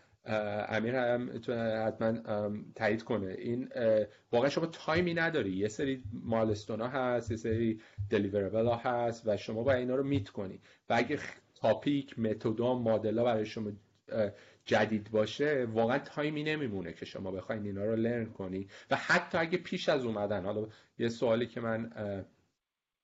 [0.69, 1.31] امیر هم
[1.87, 2.13] حتما
[2.75, 3.35] تایید کنه.
[3.39, 3.69] این
[4.31, 5.51] واقعا شما time ی نداری.
[5.51, 10.03] یه سری milestone ها هست یه سری deliverable ها هست و شما باید اینا رو
[10.03, 10.59] meet کنی.
[10.89, 11.19] و اگه
[11.55, 13.71] topic متودا مدل ها برای شما
[14.69, 18.67] جدید باشه واقعا time ی نمیمونه که شما بخواین اینا رو learn کنی.
[18.91, 20.67] و حتی اگه پیش از اومدن حالا
[20.99, 21.91] یه سوالی که من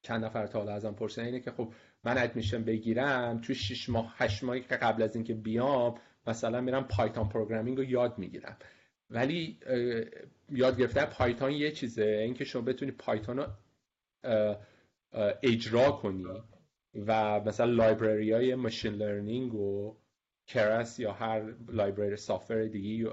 [0.01, 4.15] چند نفر تا حالا ازم پرسیدن اینه که خب من admission بگیرم توی 6 ماه
[4.17, 5.95] 8 ماهی که قبل از اینکه بیام
[6.27, 8.57] مثلا میرم پایتون programming رو یاد می‌گیرم.
[9.09, 9.59] ولی
[10.49, 13.47] یاد گرفتن پایتون یه چیزه اینکه شما بتونی پایتون رو
[15.43, 16.25] اجرا کنی
[16.95, 19.95] و مثلا library های machine learning و
[20.47, 23.11] Keras یا هر library software دیگه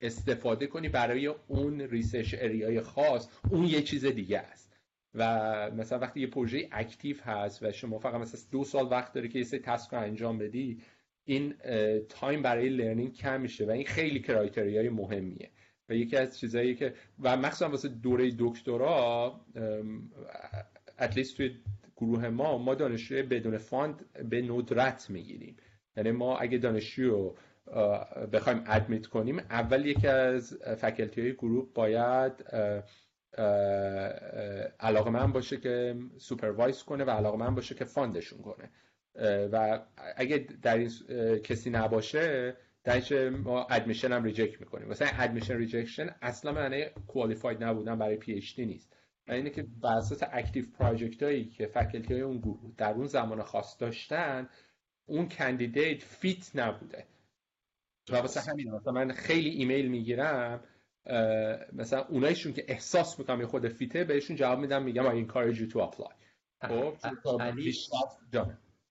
[0.00, 4.70] استفاده کنی برای اون research area ی خاص اون یه چیز دیگه است.
[5.14, 9.28] و مثلا وقتی یه پروژه active هست و شما فقط مثلا دو سال وقت داری
[9.28, 10.82] که یه سری task رو انجام بدی
[11.24, 11.54] این
[12.08, 15.50] time برای learning کم میشه و این خیلی criteria ی مهمیه.
[15.88, 19.40] و یکی از چیزایی که و مخصوصا واسه دوره دکترا
[20.98, 21.56] at least توی
[21.96, 25.56] گروه ما ما دانشجوی بدون fund به ندرت می‌گیریم.
[25.96, 27.36] یعنی ما اگه دانشجو رو
[28.32, 32.32] بخوایم admit کنیم اول یکی از faculty های گروه باید
[34.80, 38.70] علاقه‌مند باشه که supervise کنه و علاقه‌مند باشه که fund شون کنه.
[39.52, 39.80] و
[40.16, 40.90] اگه در این
[41.38, 44.88] کسی نباشه درش ما admission هم reject می‌کنیم.
[44.88, 48.96] مثلا admission rejection اصلا معنی qualified نبودن برای PhD نیست.
[49.28, 53.06] و اینه که بر اساس active project هایی که faculty های اون گروه در اون
[53.06, 54.48] زمان خاص داشتن
[55.10, 57.04] اون candidate fit نبوده.
[58.10, 60.60] و واسه همین مثلا من خیلی ایمیل می‌گیرم
[61.72, 65.56] مثلا اونایشون که احساس می‌کنم یه خرده fit ه بهشون جواب میدم میگم I encourage
[65.56, 66.12] you to apply.
[66.68, 66.96] خب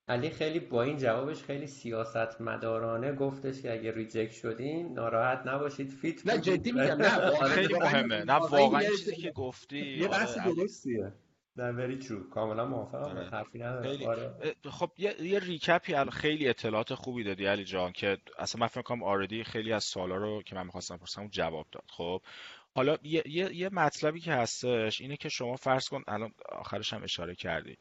[0.07, 5.89] علی خیلی با این جوابش خیلی سیاست مدارانه گفتش که اگه reject شدین ناراحت نباشید
[5.89, 8.23] fit نه جدی میگم نه خیلی مهمه.
[8.23, 9.97] نه واقعا چیزی که گفتی.
[9.97, 11.13] یه بحث درستیه.
[11.59, 13.17] نه very true کاملا موافقم.
[13.17, 13.29] آره.
[13.29, 14.03] حرفی ندارم.
[14.07, 14.55] آره.
[14.71, 18.81] خب یه, یه recap ی خیلی اطلاعات خوبی دادی علی جان که اصلا من فکر
[18.81, 21.83] کنم already خیلی از سوالا رو که من می‌خواستم پرسم جواب داد.
[21.89, 22.21] خب
[22.75, 27.03] حالا یه, یه،, یه مطلبی که هستش اینه که شما فرض کن الان آخرش هم
[27.03, 27.77] اشاره کردی.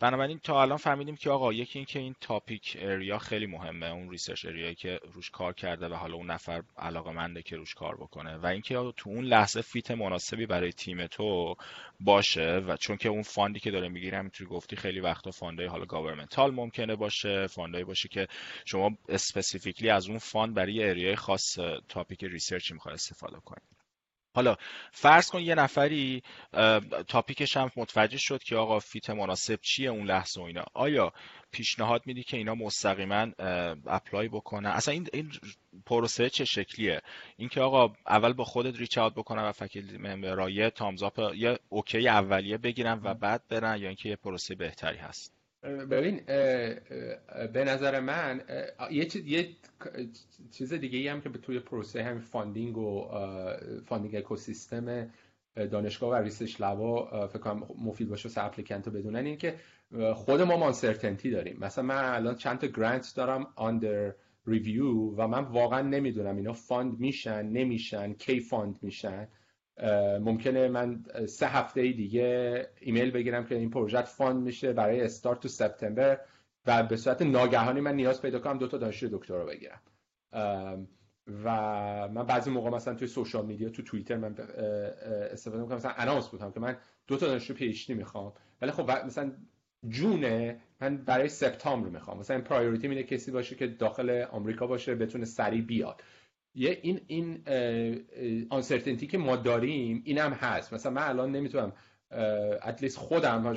[0.00, 4.10] بنابراین تا الان فهمیدیم که آقا یکی این که این topic area خیلی مهمه اون
[4.10, 7.74] research area یی که روش کار کرده و حالا اون نفر علاقه منده که روش
[7.74, 8.36] کار بکنه.
[8.36, 11.54] و اینکه تو اون لحظه fit مناسبی برای تیم تو
[12.00, 15.59] باشه و چون که اون fund ی که داره می‌گیره می‌تونی گفتی خیلی وقتا fund
[15.59, 18.28] ای حالا governmental ممکنه باشه fund ایی باشه که
[18.64, 23.79] شما specifically از اون fund برای area ی خاص topic research ی می‌خواد استفاده کنید
[24.34, 24.56] حالا
[24.92, 26.22] فرض کن یه نفری
[27.08, 30.64] topic ش هم متوجه شد که آقا fit مناسب چیه اون لحظه و اینا.
[30.74, 31.12] آیا
[31.52, 33.26] پیشنهاد میدی که اینا مستقیما
[33.86, 35.32] apply بکنن؟ اصلا این این
[35.86, 37.00] پروسه چه شکلیه؟
[37.36, 41.58] اینکه آقا اول با خودت reach out بکنن و faculty member ای thumbs up یه
[41.68, 46.20] okay اولیه بگیرن و بعد برن یا اینکه یه پروسه بهتری هست؟ ببین
[47.52, 48.40] به نظر من
[48.90, 49.48] یه یه
[50.50, 53.08] چیز دیگه ای هم که به توی پروسه هم funding و
[53.86, 55.10] funding ecosystem
[55.54, 59.54] دانشگاه و research لوا فکر کنم مفید باشه واسه applicant رو بدونن این که
[60.14, 61.58] خود ما uncertainty داریم.
[61.60, 64.14] مثلا من الان چند تا grant دارم under
[64.46, 69.28] review و من واقعا نمی‌دونم اینا fund میشن نمیشن کی fund میشن.
[70.20, 75.48] ممکنه من سه هفته دیگه ایمیل بگیرم که این پروژه fund میشه برای استارت تو
[75.48, 76.20] سپتامبر
[76.66, 79.80] و به صورت ناگهانی من نیاز پیدا کنم دو تا دانشجو دکترا بگیرم.
[81.44, 81.48] و
[82.08, 84.34] من بعضی موقع مثلا توی social media تو توییتر من
[85.32, 85.76] استفاده می‌کنم.
[85.76, 86.76] مثلا announce بودم که من
[87.06, 88.32] دو تا دانشجو PhD می‌خوام.
[88.62, 89.32] ولی خب مثلا
[89.88, 92.18] June ه من برای سپتامبر می‌خوام.
[92.18, 96.02] مثلا این priority اینه کسی باشه که داخل آمریکا باشه بتونه سریع بیاد.
[96.54, 97.42] یه این این
[98.50, 100.72] uncertainty که ما داریم اینم هست.
[100.72, 101.72] مثلا من الان نمی‌تونم
[102.66, 103.54] at least خودم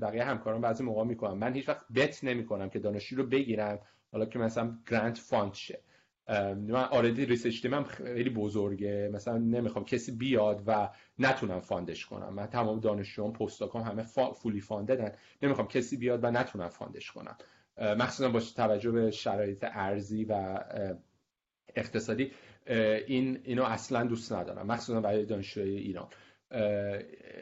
[0.00, 3.78] بقیه همکاران بعضی موقع می‌کنم من هیچ وقت bet نمی‌کنم که دانشجو رو بگیرم
[4.12, 5.80] حالا که مثلا grant fund شه.
[6.28, 9.10] من already research team م خیلی بزرگه.
[9.12, 12.34] مثلا نمی‌خوام کسی بیاد و نتونم fund ش کنم.
[12.34, 15.12] من تمام دانشجوام postdoc ام همه فا fully funded ن
[15.42, 17.36] نمی‌خوام کسی بیاد و نتونم fund ش کنم.
[17.78, 20.58] مخصوصا با توجه به شرایط ارزی و
[21.78, 22.30] اقتصادی
[23.06, 26.08] این اینو اصلا دوست ندارم مخصوصا برای دانشجوی ایران.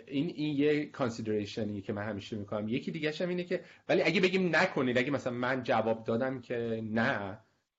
[0.06, 2.68] این این یه consideration ی که من همیشه می‌کنم.
[2.68, 6.80] یکی دیگه هم اینه که ولی اگه بگیم نکنید اگه مثلا من جواب دادم که
[6.84, 7.38] نه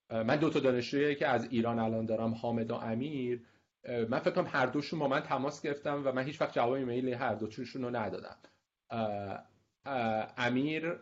[0.10, 3.42] من دو تا دانشجویی که از ایران الان دارم حامد و امیر
[4.10, 7.14] من فکر کنم هر دوشون با من تماس گرفتم و من هیچ وقت جواب ایمیل
[7.14, 8.38] هر دوشون رو ندادم.
[10.38, 10.96] امیر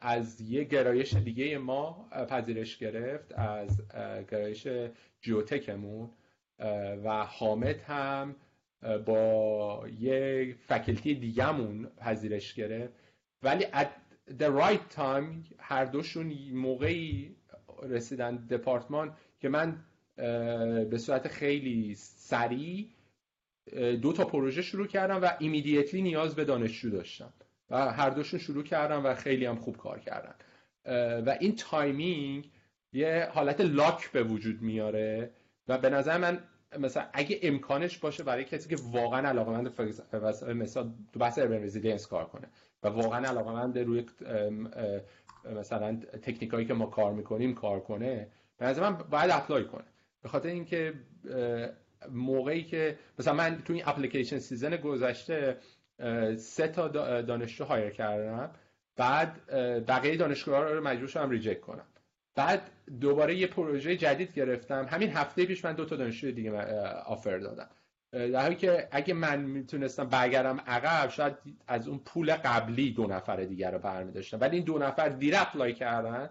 [0.00, 3.82] از یه گرایش دیگه ما پذیرش گرفت از
[4.30, 4.68] گرایش
[5.20, 6.10] جیوتکمون.
[7.04, 8.36] و حامد هم
[9.06, 12.94] با یه فکلتی دیگهمون پذیرش گرفت.
[13.42, 13.88] ولی at
[14.38, 17.36] the right time هر دوشون موقعی
[17.82, 19.84] رسیدن دپارتمان که من
[20.90, 22.88] به صورت خیلی سریع
[24.02, 27.32] دو تا پروژه شروع کردم و immediately نیاز به دانشجو داشتم.
[27.70, 30.34] و هر دوشون شروع کردن و خیلی هم خوب کار کردن.
[31.26, 32.50] و این timing
[32.92, 35.30] یه حالت luck به وجود میاره
[35.68, 36.38] و به نظر من
[36.78, 39.80] مثلا اگه امکانش باشه برای کسی که واقعا علاقمند
[40.54, 42.48] مثلا تو بحث urban resilience کار کنه
[42.82, 44.06] و واقعا علاقمند روی
[45.56, 49.84] مثلا تکنیکایی که ما کار می‌کنیم کار کنه به نظر من باید apply کنه.
[50.22, 50.94] به خاطر اینکه
[52.10, 55.56] موقعی که مثلا من تو این application season گذشته
[56.36, 56.88] سه تا
[57.22, 58.50] دانشجو hire کردم.
[58.96, 59.46] بعد
[59.86, 61.86] بقیه دانشگاه رو مجبور شدم reject کنم.
[62.34, 62.70] بعد
[63.00, 64.86] دوباره یه پروژه جدید گرفتم.
[64.90, 66.62] همین هفته پیش من دو تا دانشجو دیگه
[66.92, 67.68] offer دادم.
[68.12, 71.34] در حالی که اگه من می‌تونستم برگردم عقب شاید
[71.66, 74.40] از اون pool قبلی دو نفر دیگر رو برمی داشتم.
[74.40, 76.30] ولی این دو نفر دیر apply کردن.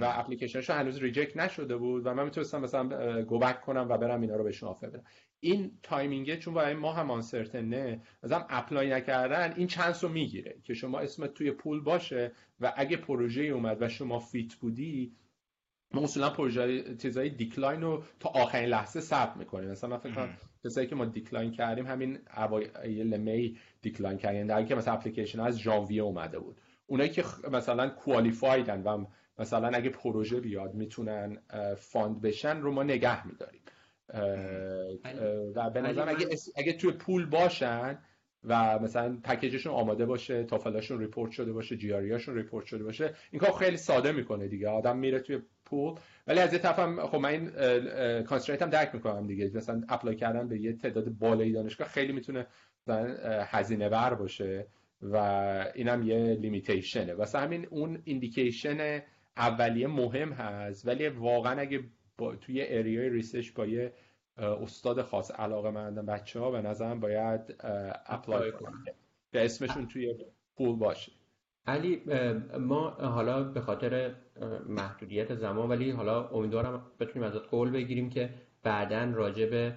[0.00, 4.20] و اپلیکیشنشون هنوز reject نشده بود و من می‌تونستم مثلا go back کنم و برم
[4.20, 5.04] اینا رو بهشون offer بدم.
[5.40, 10.10] این timing ه چون برای ما هم uncertain ه مثلا apply نکردن این chance رو
[10.10, 15.16] می‌گیره که شما اسمت توی pool باشه و اگه پروژه اومد و شما fit بودی
[15.94, 20.38] ما اصولا پروژه چیزای decline رو تا آخرین لحظه ثبت می‌کنیم مثلا من فکر کنم
[20.64, 25.58] کسایی که ما decline کردیم همین اوایل May decline کردیم در که مثلا اپلیکیشن از
[25.58, 26.60] ژانویه اومده بود.
[26.86, 29.04] اونایی که مثلا qualified ن و
[29.38, 31.38] مثلا اگه پروژه بیاد می‌تونن
[31.76, 33.60] fund بشن رو ما نگه میداریم.
[35.54, 36.26] و به نظرم اگه,
[36.56, 37.98] اگه توی pool باشن
[38.44, 42.84] و مثلا package شون آماده باشه TOEFL اشون report شده باشه GRE اشون report شده
[42.84, 44.68] باشه این کار خیلی ساده می‌کنه دیگه.
[44.68, 45.94] آدم میره توی pool.
[46.26, 47.50] ولی از یه طرف خب من این
[48.22, 49.50] constraint هم درک می‌کنم دیگه.
[49.54, 52.46] مثلا apply کردن به یه تعداد بالایی دانشگاه خیلی می‌تونه
[53.46, 54.66] هزینه بر باشه
[55.02, 55.16] و
[55.74, 59.02] اینم یه limitation ه واسه همین اون indication
[59.36, 61.80] اولیه مهم هست ولی واقعا اگه
[62.18, 63.92] با توی area ی research با یه
[64.38, 67.40] استاد خاص علاقه مندن بچه ها به نظرم باید
[68.06, 68.84] apply کنن.
[69.30, 70.14] به اسمشون توی
[70.56, 71.12] pool باشه.
[71.66, 72.02] علی
[72.58, 74.14] ما حالا به خاطر
[74.68, 78.30] محدودیت زمان ولی حالا امیدوارم بتونیم ازت قول بگیریم که
[78.62, 79.74] بعدا راجع به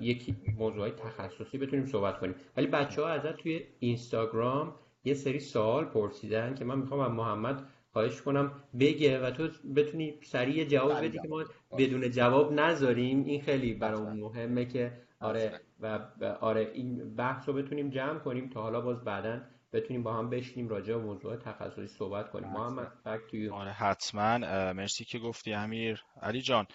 [0.00, 2.34] یک موضوع تخصصی بتونیم صحبت کنیم.
[2.56, 4.74] ولی بچه ها ازت توی اینستاگرام
[5.04, 7.62] یه سری سوال پرسیدن که من می‌خوام از محمد
[7.92, 11.44] خواهش کنم بگه و تو بتونی سریع جواب بدی که ما
[11.78, 13.24] بدون جواب نذاریم.
[13.24, 15.98] این خیلی برامون مهمه که آره و
[16.40, 19.40] آره این بحث رو بتونیم جمع کنیم تا حالا باز بعدا
[19.72, 22.48] بتونیم با هم بشینیم راجع به موضوع تخصصی صحبت کنیم.
[22.48, 22.92] محمد
[23.52, 24.38] آره حتما.
[24.72, 26.02] مرسی که گفتی امیر.
[26.22, 26.66] علی جان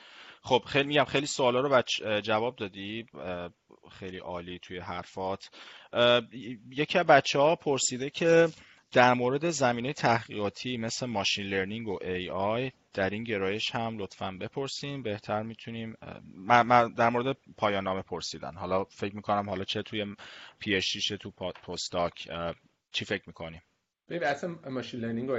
[0.41, 3.05] خب خیلی میگم خیلی سوالا رو بچ جواب دادی.
[3.91, 5.49] خیلی عالی توی حرفات.
[6.69, 8.47] یکی از بچه ها پرسیده که
[8.91, 14.31] در مورد زمینه تحقیقاتی مثل ماشین لرنینگ و ای آی در این گرایش هم لطفا
[14.41, 15.95] بپرسیم بهتر می‌تونیم
[16.97, 18.53] در مورد پایان نامه پرسیدن.
[18.55, 20.15] حالا فکر می‌کنم حالا چه توی
[20.59, 21.31] PhD چه تو
[21.67, 22.29] postdoc
[22.91, 23.61] چی فکر می‌کنیم؟
[24.09, 25.37] ببین اصلا machine learning و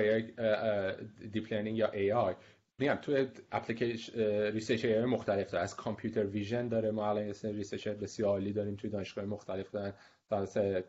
[1.32, 2.34] deep learning یا AI
[2.78, 4.12] میگم تو application
[4.52, 5.64] research ای مختلف داره.
[5.64, 6.90] از computer vision داره.
[6.90, 9.94] ما الان research بسیار عالی داریم توی دانشگاه مختلف دارن.
[10.30, 10.82] مثلا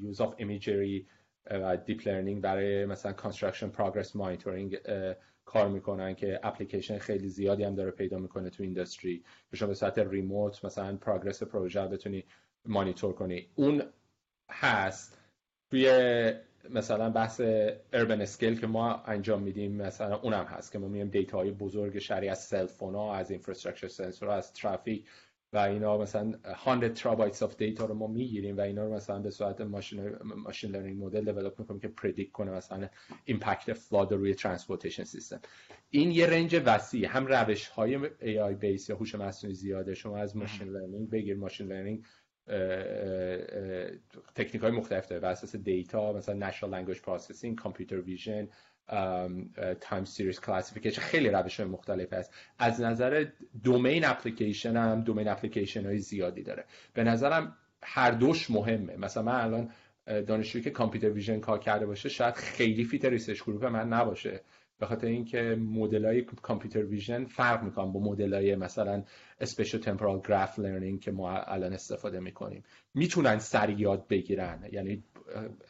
[0.00, 1.06] use of imagery
[1.50, 4.78] و deep learning برای مثلا construction progress monitoring
[5.44, 9.74] کار می‌کنن که اپلیکیشن خیلی زیادی هم داره پیدا می‌کنه تو industry که شما به
[9.74, 12.24] صورت remote مثلا progress پروژه بتونی
[12.66, 13.46] مانیتور کنی.
[13.54, 13.82] اون
[14.50, 15.18] هست.
[15.70, 16.32] توی
[16.70, 17.40] مثلا بحث
[17.92, 21.98] urban scale که ما انجام میدیم مثلا اونم هست که ما میایم data های بزرگ
[21.98, 25.06] شهری از cell phone ها از infrastructure sensor از ترافیک
[25.52, 26.34] و اینا مثلا
[26.64, 30.70] 100 terabytes of data رو ما می‌گیریم و اینا رو مثلا به صورت machine machine
[30.70, 32.88] learning model develop می‌کنیم که predict کنه مثلا
[33.24, 35.40] impact flood روی transportation system
[35.90, 37.08] این یه range وسیع.
[37.08, 39.94] هم روش های AI based یا هوش مصنوعی زیاده.
[39.94, 41.36] شما از machine learning بگیر.
[41.36, 42.04] machine learning
[44.34, 45.20] تکنیک های مختلف داره.
[45.20, 48.48] بر اساس data مثلا natural language processing computer vision
[49.80, 52.34] time series classification خیلی روش های مختلف هست.
[52.58, 53.26] از نظر
[53.64, 56.64] domain application هم domain application های زیادی داره.
[56.94, 58.96] به نظرم هر دوش مهمه.
[58.96, 59.70] مثلا من الان
[60.06, 64.40] دانشجویی که computer vision کار کرده باشه شاید خیلی fit research group من نباشه.
[64.78, 65.58] به خاطر اینکه
[66.04, 69.04] های computer vision فرق می‌کنن با های مثلا
[69.40, 72.62] spatial temporal graph learning که ما الان استفاده می‌کنیم.
[72.94, 74.68] می‌تونن سریع یاد بگیرن.
[74.72, 75.04] یعنی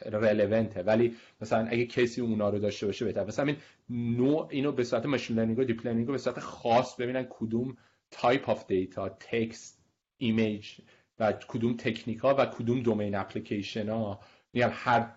[0.05, 3.23] relevant ه ولی مثلا اگه کسی اونا رو داشته باشه بهتر.
[3.23, 3.57] مثلا این
[3.89, 7.77] نوع اینو به صورت machine learning و deep learning به صورت خاص ببینن کدوم
[8.11, 9.83] type of data text
[10.17, 10.71] image
[11.19, 14.19] و کدوم تکنیک ها و کدوم domain application ها
[14.53, 15.11] میگم هر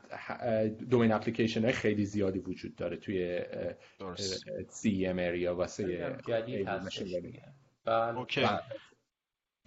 [0.66, 3.40] domain application های خیلی زیادی وجود داره توی
[4.68, 6.16] CM area واسه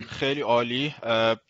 [0.07, 0.95] خیلی عالی.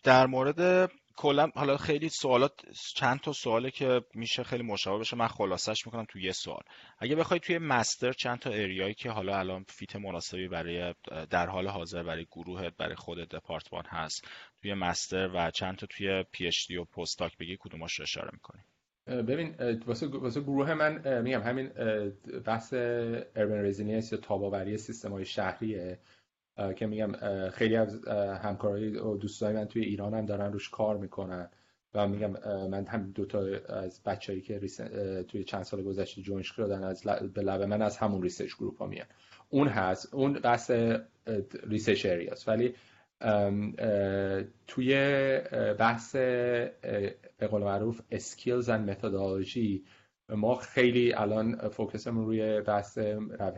[0.02, 0.90] در مورد
[1.20, 2.52] کلا حالا خیلی سوالات
[2.94, 6.62] چند تا سواله که میشه خیلی مشابه بشه من خلاصش می‌کنم تو یه سوال.
[6.98, 10.94] اگه بخوای توی master چند تا area یی که حالا الان fit مناسبی برای
[11.30, 14.28] در حال حاضر برای گروهت برای خود دپارتمان هست
[14.62, 18.62] توی master و چند تا توی PhD و postdoc بگی کدوماش رو اشاره می‌کنی؟
[19.06, 19.54] ببین
[19.86, 21.70] واسه, گروه من میگم همین
[22.44, 22.72] بحث
[23.36, 25.98] urban resilience یا تاب‌آوری سیستم های شهریه.
[26.76, 27.12] که میگم
[27.50, 28.04] خیلی از
[28.42, 31.50] همکارای و دوستای من توی ایران هم دارن روش کار می‌کنن
[31.94, 32.30] و میگم
[32.68, 33.38] من هم دو تا
[33.68, 34.60] از بچه‌هایی که
[35.28, 37.02] توی چند سال گذشته join شدن از
[37.34, 39.06] به lab من از همون research group ها میان.
[39.48, 40.70] اون هست اون بحث
[41.62, 42.74] research areas ولی
[44.66, 44.94] توی
[45.78, 46.16] بحث
[47.38, 49.84] به قول معروف skills and methodology
[50.28, 52.98] ما خیلی الان focus مون روی بحث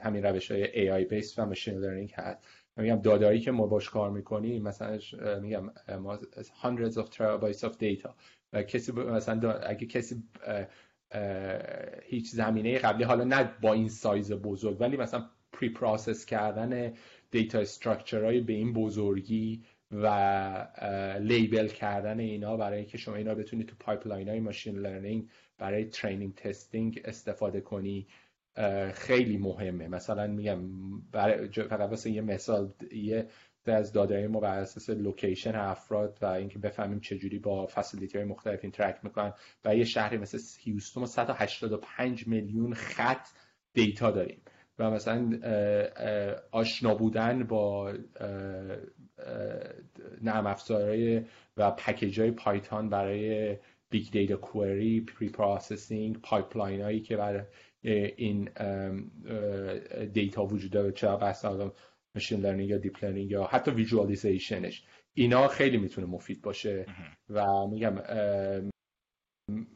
[0.02, 0.64] همین روش های
[1.04, 2.61] AI based و machine learning هست.
[2.76, 4.98] میگم داده‌هایی که ما باش کار می‌کنیم مثلا
[5.40, 5.70] میگم
[6.00, 6.18] ما
[6.62, 8.10] hundreds of terabytes of data.
[8.52, 10.22] و کسی مثلا اگه کسی
[12.02, 16.92] هیچ زمینه قبلی حالا نه با این سایز بزرگ ولی مثلا pre-process کردن
[17.30, 20.06] data structure های به این بزرگی و
[21.20, 26.34] label کردن اینا برای اینکه شما اینا بتونید تو pipeline های machine learning برای training
[26.34, 28.06] testing استفاده کنی.
[28.94, 29.88] خیلی مهمه.
[29.88, 30.60] مثلا میگم
[31.52, 33.28] فقط واسه یه مثال یه
[33.66, 38.58] از داده ما بر اساس location افراد و اینکه بفهمیم چجوری با facility های مختلف
[38.62, 39.32] interact می‌کنن
[39.64, 43.26] و یه شهری مثل هیوستون ما 185 میلیون خط
[43.74, 44.42] data داریم.
[44.78, 45.38] و مثلا
[46.50, 47.92] آشنا بودن با
[50.22, 51.22] نرم افزارهای
[51.56, 53.56] و package های Python برای
[53.90, 57.42] big data query preprocessing pipeline هایی که برای
[57.82, 58.50] این
[60.12, 61.44] data وجود داره چه بحث
[62.14, 66.86] machine learning یا deep learning یا حتی visualization ش اینا خیلی می‌تونه مفید باشه.
[67.30, 67.94] و میگم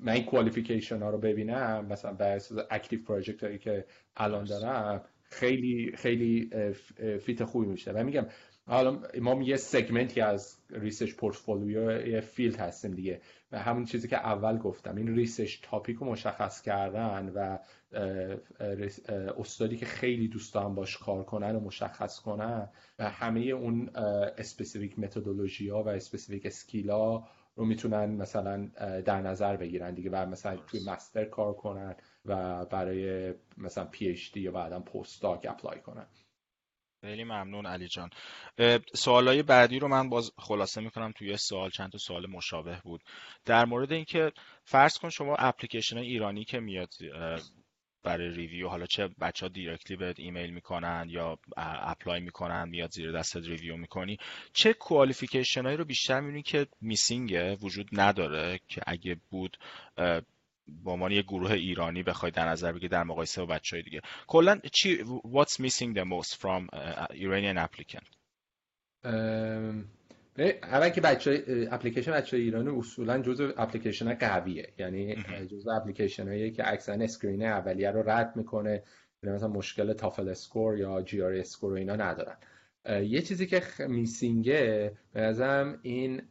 [0.00, 3.84] من این qualification ها رو ببینم مثلا بر اساس active project هایی که
[4.16, 6.50] الان دارم خیلی خیلی
[7.20, 7.92] fit خوبی میشه.
[7.92, 8.26] و میگم
[8.66, 13.20] حالا ما یه segment ی از research portfolio field هستیم دیگه.
[13.52, 17.59] و همون چیزی که اول گفتم این research topic رو مشخص کردن و
[19.38, 22.68] استادی که خیلی دوست دارن باش کار کنن و مشخص کنن
[22.99, 23.90] و همه اون
[24.39, 28.70] specific methodology ها و specific skill ها رو می‌تونن مثلا
[29.01, 34.53] در نظر بگیرن دیگه و مثلا توی master کار کنن و برای مثلا PhD یا
[34.53, 36.07] بعدا postdoc apply کنن.
[37.01, 38.11] خیلی ممنون علی جان.
[38.94, 41.12] سوالای بعدی رو من باز خلاصه می‌کنم.
[41.12, 43.01] توی سوال چند تا سوال مشابه بود.
[43.44, 44.32] در مورد اینکه
[44.64, 46.90] فرض کن شما اپلیکیشن ایرانی که میاد
[48.07, 53.12] برای review حالا چه بچه ها directly بهت ایمیل می‌کنن یا apply می‌کنن میاد زیر
[53.12, 54.18] دستت review می‌کنی.
[54.52, 59.57] چه qualification هایی رو بیشتر می‌بینی که missing ه وجود نداره که اگه بود
[60.84, 64.00] به عنوان یه گروه ایرانی بخوای در نظر بگیری در مقایسه با بچه‌های دیگه.
[64.26, 66.68] کلا چی what's missing the most from
[67.11, 68.07] Iranian applicant
[70.39, 74.72] اول که بچه اپلیکیشن بچه ایرانی اصولا جزء اپلیکیشن قویه.
[74.78, 75.16] یعنی
[75.51, 78.82] جزء اپلیکیشن هایی که اکثرا screen اولیه رو رد می‌کنه.
[79.22, 82.37] یعنی مثلا مشکل TOEFL score یا GRE score و اینا ندارن.
[82.89, 86.22] یه چیزی که missing ه به نظرم این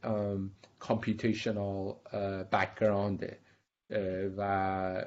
[0.79, 1.95] computational
[2.51, 3.37] background ه.
[4.37, 5.05] و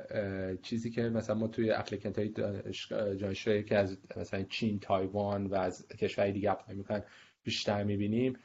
[0.63, 2.29] چیزی که مثلا ما توی applicant های
[3.19, 7.03] دانشگاهی که از مثلا چین تایوان و از کشورهای دیگه apply می‌کنن
[7.43, 8.39] بیشتر می‌بینیم.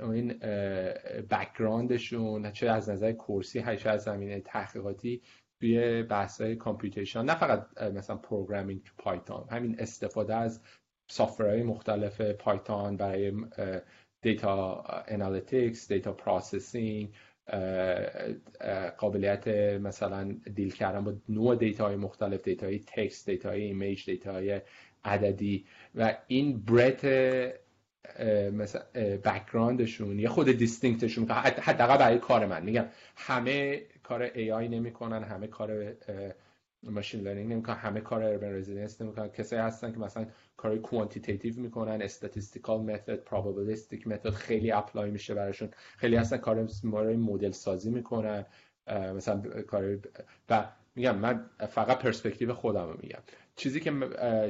[0.00, 0.28] این
[1.30, 5.22] background شون چه از نظر course ی چه از زمینه تحقیقاتی
[5.60, 10.60] توی بحث های computation نه فقط مثلا programming تو Python همین استفاده از
[11.10, 13.32] software های مختلف Python برای
[14.22, 17.14] data analytics data processing
[18.98, 24.04] قابلیت مثلا deal کردن با نوع data های مختلف data های text data های image
[24.04, 24.60] data های
[25.04, 25.66] عددی.
[25.94, 27.04] و این breadth
[28.52, 28.82] مثلا
[29.24, 32.64] background شون یه خرده distinct شون حداقل برای کار من.
[32.64, 32.84] میگم
[33.16, 34.22] همه کار
[34.52, 35.92] AI نمی‌کنن همه کار
[36.82, 39.28] machine learning نمی‌کنن همه کار urban resilience نمی‌کنن.
[39.28, 40.26] کسایی هستن که مثلا
[40.56, 45.68] کار quantitative می‌کنن statistical method probabilistic method خیلی apply میشه براشون.
[45.96, 46.68] خیلی هستن کار
[47.16, 48.46] مدل سازی می‌کنن
[49.16, 49.98] مثلا کار
[50.50, 53.20] و میگم من فقط پرسپکتیو خودم رو میگم.
[53.58, 53.90] چیزی که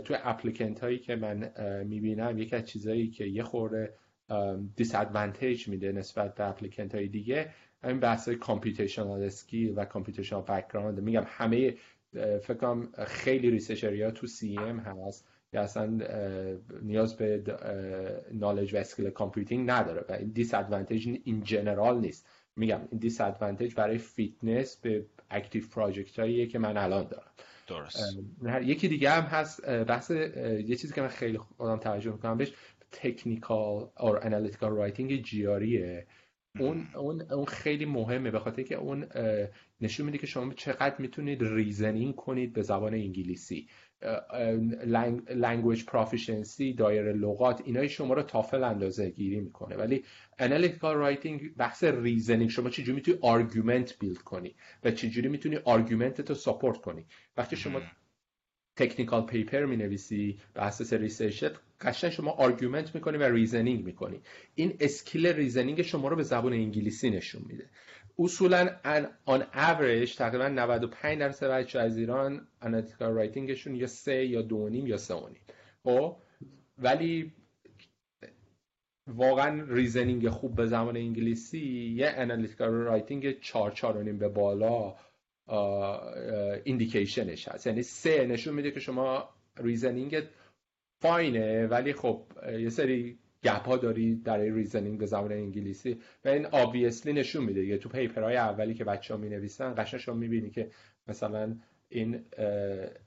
[0.04, 1.50] تو applicant هایی که من
[1.84, 3.94] می‌بینم یکی از چیزهایی که یه خورده
[4.76, 4.94] دیس
[5.68, 7.50] میده نسبت به applicant های دیگه
[7.82, 11.74] همین بحث computational skill و computational background میگم همه
[12.12, 15.98] فکر کنم خیلی research area تو CM هست یا اصلا
[16.82, 17.42] نیاز به
[18.32, 20.54] knowledge و skill computing نداره و این this
[21.24, 22.28] این general نیست.
[22.56, 23.20] میگم این this
[23.74, 27.30] برای فیتنس به active project هاییه که من الان دارم.
[27.68, 28.18] درست.
[28.62, 32.52] یکی دیگه هم هست بحث یه چیزی که من خیلی خودم توجه می‌کنم بهش
[32.92, 36.06] technical or analytical writing GRE یه.
[36.58, 39.06] اون اون اون خیلی مهمه به خاطر که اون
[39.80, 43.68] نشون میده که شما چقدر می‌تونید reasoning کنید به زبان انگلیسی.
[45.34, 49.76] language proficiency دایره لغات اینای شما رو تافل اندازه گیری می‌کنه.
[49.76, 50.04] ولی
[50.38, 56.34] analytical writing بحث reasoning شما چجوری می‌تونی argument build کنی و چجوری می‌تونی argument تو
[56.34, 57.80] support کنی؟ وقتی شما
[58.76, 64.20] technical paper می نویسی به اساس research ت قشنگ شما argument می‌کنی و reasoning می‌کنی.
[64.54, 67.64] این skill reasoning شما رو به زبان انگلیسی نشون میده.
[68.18, 68.68] اصولا
[69.24, 74.68] on average تقریبا 95 درصد بچه از ایران analytical writing شون یا سه یا دو
[74.68, 75.40] نیم یا سه و نیم.
[75.84, 76.16] خب؟
[76.78, 77.32] ولی
[79.06, 84.96] واقعا reasoning خوب به زبان انگلیسی یه analytical writing 4 4 و نیم به بالا
[86.64, 87.66] indication ش هست.
[87.66, 90.22] یعنی سه نشون میده که شما reasoning
[91.00, 92.22] fine ه ولی خب
[92.58, 97.64] یه سری gap ها داری در reasoning به زبان انگلیسی و این obviously نشون میده.
[97.64, 100.70] یه تو paper های اولی که بچه ها می نویسن قشنگ شما می‌بینی که
[101.08, 101.56] مثلا
[101.88, 102.24] این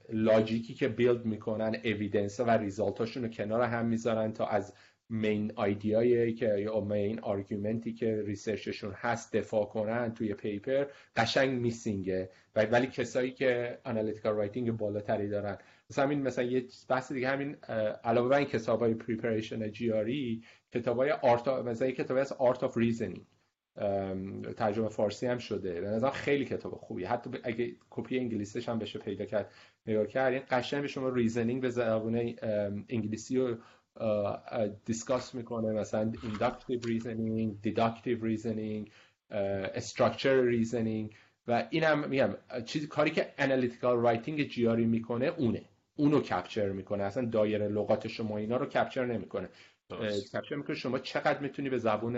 [0.09, 4.73] logic ی که build می‌کنن evidence و result هاشون رو کنار هم می‌ذارن تا از
[5.09, 10.34] main idea یی که یا main argument ی که research شون هست دفاع کنن توی
[10.34, 15.57] paper قشنگ missing ه ولی کسایی که analytical writing بالاتری دارن.
[15.91, 17.55] مثلا همین مثلا یه بحث دیگه همین
[18.03, 23.26] علاوه بر این کتابای preparation GRE کتابای art مثلا کتابی از Art of Reasoning
[24.57, 25.81] ترجمه فارسی هم شده.
[25.81, 29.51] به نظر خیلی کتاب خوبی حتی اگه کپی انگلیسیش هم بشه پیدا کرد
[29.87, 32.15] نگاه کرد این قشنگ به شما reasoning به زبان
[32.89, 33.55] انگلیسی رو
[34.86, 35.71] discuss می‌کنه.
[35.71, 38.89] مثلا inductive reasoning deductive reasoning
[39.79, 41.15] structure reasoning.
[41.47, 42.29] و این هم میگم
[42.65, 45.61] چیزی کاری که analytical writing GRE می‌کنه اونه.
[46.02, 47.04] اونو capture می‌کنه.
[47.04, 49.49] اصلا دایره لغات شما اینا رو capture نمی‌کنه.
[50.34, 52.16] capture می‌کنه شما چقدر می‌تونی به زبون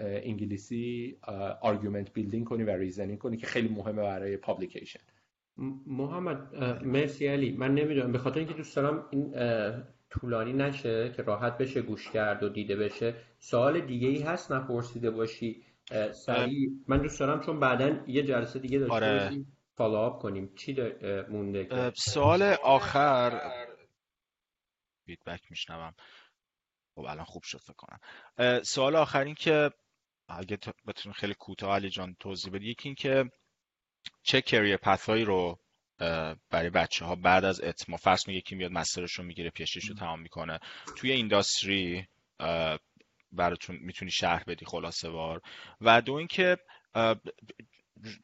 [0.00, 1.16] انگلیسی
[1.60, 5.00] argument building کنی و reasoning کنی که خیلی مهمه برای publication
[5.86, 7.52] محمد مرسی علی.
[7.52, 9.34] من نمی‌دونم به خاطر اینکه دوست دارم این
[10.10, 13.14] طولانی نشه که راحت بشه گوش کرد و دیده بشه.
[13.38, 15.62] سوال دیگه ای هست نپرسیده باشی.
[16.12, 16.70] سریع.
[16.88, 19.24] من دوست دارم چون بعدا یه جلسه دیگه داشته آره.
[19.24, 19.55] باشیم.
[19.76, 20.54] follow up کنیم.
[20.54, 20.76] چی
[21.28, 23.40] مونده سوال آخر.
[25.06, 25.94] feedback میشنوم.
[26.94, 28.00] خب الان خوب شد فکر کنم.
[28.62, 29.70] سوال آخر این که
[30.28, 33.24] اگه بتونی خیلی کوتاه علی جان توضیح بدی یکی این که
[34.22, 35.58] چه career path هایی رو
[36.50, 39.84] برای بچه ها بعد از اتمام فرض یکی میاد master ش رو می‌گیره PhD ش
[39.84, 40.58] رو تمام می‌کنه.
[40.96, 42.08] توی industry
[43.32, 45.40] براتون می‌تونی شرح بدی خلاصه وار
[45.80, 46.58] و دو اینکه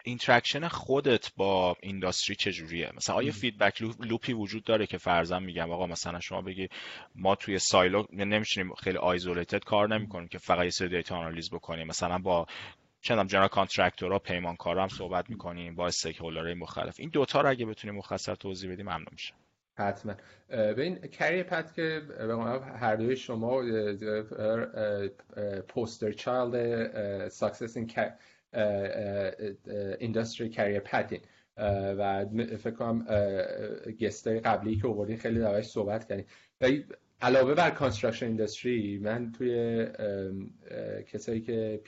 [0.05, 5.71] interaction خودت با industry چجوریه؟ مثلا آیا feedback loop ی وجود داره که فرضاً میگم
[5.71, 6.69] آقا مثلا شما بگی
[7.15, 11.87] ما توی silo نمیشینیم خیلی isolated کار نمی‌کنیم که فقط یه سری data آنالیز بکنیم.
[11.87, 12.47] مثلا با
[13.01, 17.01] چندم general contractor ها پیمانکارا هم صحبت می‌کنیم با stakeholder مختلف.
[17.01, 19.35] این دوتا رو اگه بتونیم مختصر توضیح بدیم ممنون میشه
[19.75, 20.15] حتما.
[20.49, 22.03] به این career path که
[22.81, 23.63] هر دوی شما
[25.69, 27.87] poster child success این
[30.01, 31.21] industry career path ین
[31.99, 32.27] و
[32.59, 33.07] فکر کنم
[34.01, 36.85] guest های قبلی که آوردین خیلی درش صحبت کردیم
[37.23, 39.87] علاوه بر construction industry من توی
[41.07, 41.81] کسایی که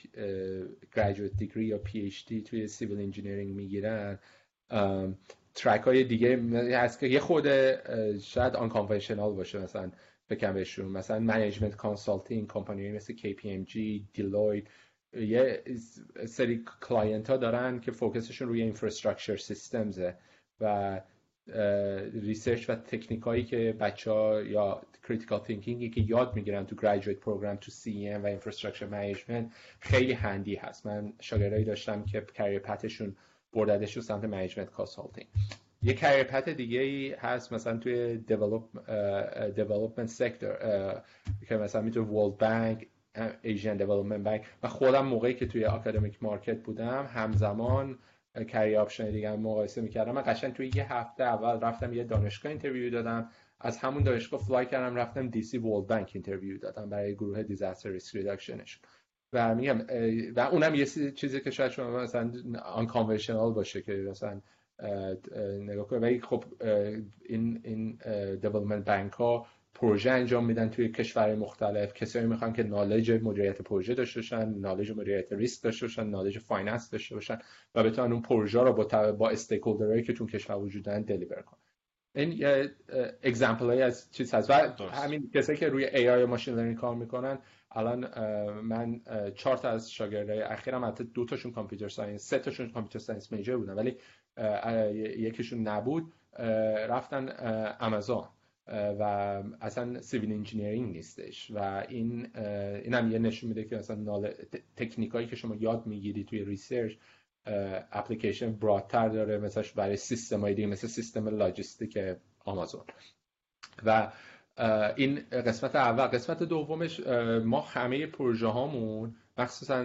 [0.96, 4.18] graduate degree یا PhD توی civil engineering می‌گیرن
[5.54, 6.36] track های دیگه
[6.78, 7.46] هست که یه خرده
[8.18, 8.68] شاید آن
[9.36, 9.90] باشه مثلا
[10.30, 10.86] بکن بهشون.
[10.86, 14.64] مثلا management consulting company مثل KPMG Deloitte
[15.16, 15.62] یه
[16.26, 20.14] سری client ها دارن که focus شون روی infrastructure systems ه
[20.60, 21.00] و
[22.12, 26.76] research و تکنیک هایی که بچه ها یا critical thinking ی که یاد می‌گیرن تو
[26.76, 30.86] graduate program تو CM و infrastructure management خیلی handy هست.
[30.86, 33.16] من شاگردایی داشتم که career path شون
[33.52, 35.26] برددش رو سمت management consulting
[35.82, 38.16] یه career path دیگه ای هست مثلا توی
[39.56, 41.02] development sector
[41.48, 42.86] که مثلا می‌تونه World Bank
[43.42, 47.98] Asian Development Bank و خودم موقعی که توی academic market بودم همزمان
[48.48, 50.12] career option دیگه مقایسه می‌کردم.
[50.12, 53.30] من قشنگ توی یه هفته اول رفتم یه دانشگاه interview دادم.
[53.60, 58.16] از همون دانشگاه fly کردم رفتم DC World Bank interview دادم برای گروه disaster risk
[58.16, 58.80] reduction ش
[59.32, 59.78] و میگم
[60.36, 62.32] و اونم یه چیزی که شاید شما مثلا
[62.64, 62.86] آن
[63.54, 64.40] باشه که مثلا
[65.60, 66.02] نگاه کنید.
[66.02, 66.44] ولی خب
[67.24, 67.98] این این
[68.36, 71.94] development bank ها پروژه انجام میدن توی کشور مختلف.
[71.94, 76.90] کسایی می‌خوان که knowledge مدیریت پروژه داشته باشن knowledge مدیریت ریسک داشته باشن knowledge finance
[76.90, 77.38] داشته باشن
[77.74, 81.42] و بتونن اون پروژه رو با با stakeholder ایی که تو کشور وجود دارن deliver
[81.42, 81.58] کنن.
[82.14, 82.70] این یه
[83.22, 84.50] example هایی از چیز هست.
[84.50, 84.54] و
[84.92, 87.38] همین کسایی که روی AI و machine learning کار می‌کنن
[87.70, 88.20] الان
[88.60, 89.00] من
[89.34, 93.56] چهار تا از شاگردای اخیرم حتی دو تاشون computer science سه تاشون computer science major
[93.56, 93.96] بودن ولی
[95.16, 96.12] یکیشون نبود
[96.88, 97.28] رفتن
[97.80, 98.24] آمازون
[98.68, 99.02] و
[99.60, 101.50] اصلا civil engineering نیستش.
[101.50, 102.36] و این
[102.84, 104.30] این هم یه نشون میده که مثلا
[104.76, 106.94] تکنیکایی که شما یاد می‌گیری توی research
[107.92, 111.98] application broad تر داره مثلا برای سیستم های دیگه مثل سیستم لاجستیک
[112.44, 112.84] آمازون.
[113.84, 114.12] و
[114.96, 117.00] این قسمت اول قسمت دومش
[117.44, 119.78] ما همه پروژه هامون مخصوصا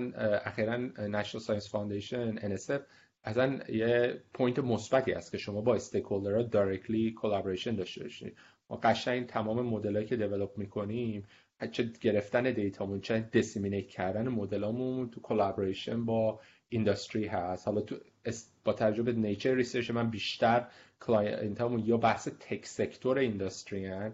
[0.45, 0.77] اخیرا
[1.07, 2.81] National Science Foundation NSF
[3.23, 8.38] اصلا یه point مثبتی است که شما با stakeholder ها directly collaboration داشته باشید
[8.70, 11.28] ما قشنگ تمام مدلایی که develop می‌کنیم
[11.72, 17.68] چه گرفتن data مون چه disseminate کردن مدلامون تو collaboration با industry هست.
[17.68, 17.96] حالا تو
[18.64, 20.68] با تجربه nature research من بیشتر
[21.02, 24.14] client امون یا بحث tech sector industry هن.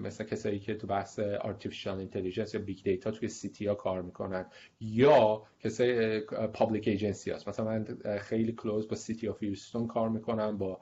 [0.00, 4.46] مثل کسایی که تو بحث artificial intelligence یا big data توی city ها کار می‌کنن
[4.80, 6.20] یا کسای
[6.52, 7.48] public agency هست.
[7.48, 10.80] مثلا من خیلی close با City of Houston کار می‌کنم با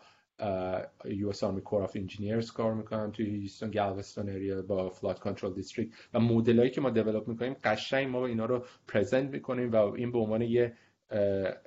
[1.05, 5.95] US Army Corps of Engineers کار می‌کنم توی Houston Galveston area با Flood Control District
[6.15, 10.19] و مدلایی که ما develop می‌کنیم قشنگ ما اینا رو present می‌کنیم و این به
[10.19, 10.73] عنوان یه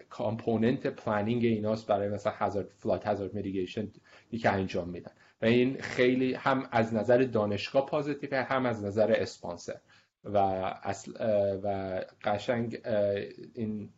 [0.10, 3.88] component planning ایناست برای مثلا hazard flood hazard mitigation
[4.42, 5.12] که انجام میدن.
[5.42, 9.80] و این خیلی هم از نظر دانشگاه positive ه هم از نظر اسپانسر
[10.24, 10.38] و
[10.84, 11.12] اصل
[11.64, 12.82] و قشنگ
[13.54, 13.90] این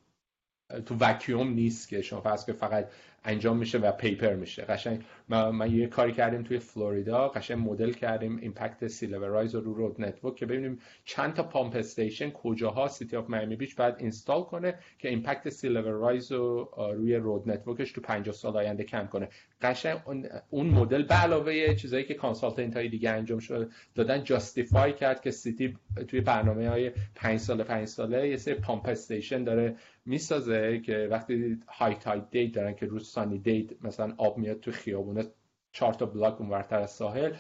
[0.86, 2.90] تو وکیوم نیست که شما فرض فقط
[3.26, 4.62] انجام میشه و paper میشه.
[4.62, 10.02] قشنگ ما, یه کاری کردیم توی فلوریدا قشنگ مدل کردیم impact sea rise رو road
[10.02, 14.80] network که ببینیم چند تا pump station کجاها City of Miami Beach بعد install کنه
[15.00, 19.30] که impact sea rise رو روی road network ش تو 50 سال آینده کم کنه.
[19.62, 20.02] قشنگ
[20.50, 25.32] اون مدل به علاوه چیزایی که consultant های دیگه انجام شده دادن justify کرد که
[25.32, 25.78] city
[26.08, 29.76] توی برنامه های 5 ساله 5 ساله یه سری pump station داره
[30.06, 34.72] می‌سازه که وقتی high tide date دارن که روز sunny day مثلا آب میاد تو
[34.72, 35.24] خیابونه
[35.72, 37.34] چهار تا block اونورتر از ساحل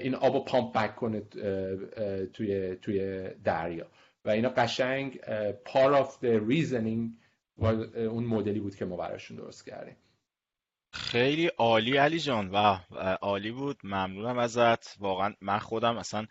[0.00, 1.20] این آب رو pump back کنه
[2.32, 3.86] توی توی دریا.
[4.24, 5.20] و اینا قشنگ
[5.64, 7.10] part of the reasoning
[7.96, 9.96] اون مدلی بود که ما براشون درست کردیم.
[10.92, 12.50] خیلی عالی علی جان.
[12.50, 12.78] و
[13.22, 13.76] عالی بود.
[13.84, 14.96] ممنونم ازت.
[15.00, 16.26] واقعا من خودم اصلا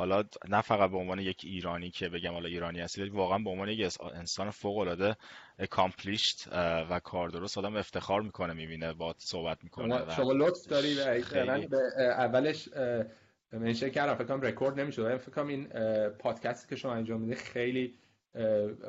[0.00, 3.68] حالا نه فقط به عنوان یک ایرانی که بگم حالا ایرانی هستی واقعا به عنوان
[3.68, 5.16] یک انسان فوق العاده
[5.58, 6.48] accomplished
[6.90, 10.94] و کار درست آدم افتخار می‌کنه می‌بینه با صحبت می‌کنه شما لطف داری
[11.46, 12.68] من به اولش
[13.52, 14.14] mention کردم.
[14.14, 15.16] فکر کنم رکورد نمی‌شد.
[15.16, 15.68] فکر کنم این
[16.08, 17.94] پادکستی که شما انجام میده خیلی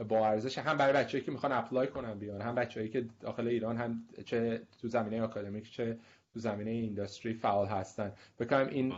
[0.10, 0.58] با ارزش.
[0.58, 4.62] هم برای بچه‌ای که می‌خوان apply کنن بیان هم بچه‌ای که داخل ایران هم چه
[4.82, 5.98] تو زمینه آکادمیک چه
[6.34, 8.14] تو زمینه industry فعال هستن.
[8.40, 8.94] بکنم این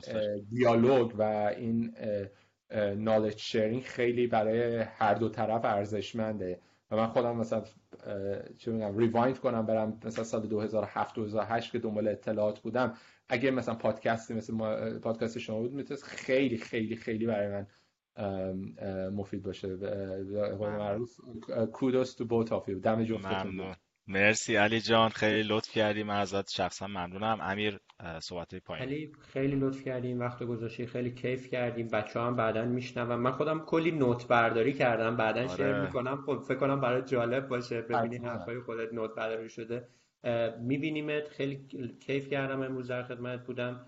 [0.50, 1.22] دیالوگ و
[1.58, 1.96] این
[2.98, 6.60] knowledge sharing خیلی برای هر دو طرف ارزشمنده.
[6.92, 7.64] و من خودم مثلا
[8.58, 12.94] چه میگم rewind کنم برم مثلا سال 2007 2008 که دنبال اطلاعات بودم.
[13.30, 14.54] اگه مثلا پادکستی مثل
[15.00, 17.68] پادکست شما بود می‌تونست خیلی خیلی خیلی برای من
[19.10, 19.68] مفید باشه.
[20.60, 21.20] معروف
[21.72, 23.76] kudos to both of them جفتتون
[24.08, 26.10] مرسی علی جان خیلی لطف کردیم.
[26.10, 27.38] ازت شخصا ممنونم.
[27.42, 27.80] امیر
[28.20, 28.86] صحبت پایین.
[28.86, 31.88] خیلی خیلی لطف کردیم وقت گذاشتی خیلی کیف کردیم.
[31.88, 35.18] بچه هم بعدا میشنوم من خودم کلی نوت برداری کردم.
[35.18, 35.58] بعدا آره.
[35.58, 36.24] شیر می‌کنم.
[36.26, 39.88] خب فکر کنم برای جالب باشه ببینی حرفای خودت نوت برداری شده
[40.62, 41.28] میبینیمت.
[41.28, 41.68] خیلی
[42.00, 43.86] کیف کردم امروز در خدمت بودم.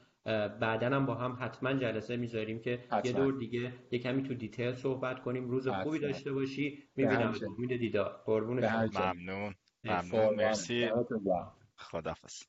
[0.59, 4.75] بعدا هم با هم حتما جلسه می‌ذاریم که یه دور دیگه یه کمی تو دیتیل
[4.75, 5.49] صحبت کنیم.
[5.49, 6.83] روز خوبی داشته باشی.
[6.95, 8.21] می‌بینم امید دیدار.
[8.25, 8.59] قربون
[8.95, 9.55] ممنون.
[9.85, 10.35] ممنون.
[10.35, 10.89] مرسی.
[11.77, 12.43] خدافظ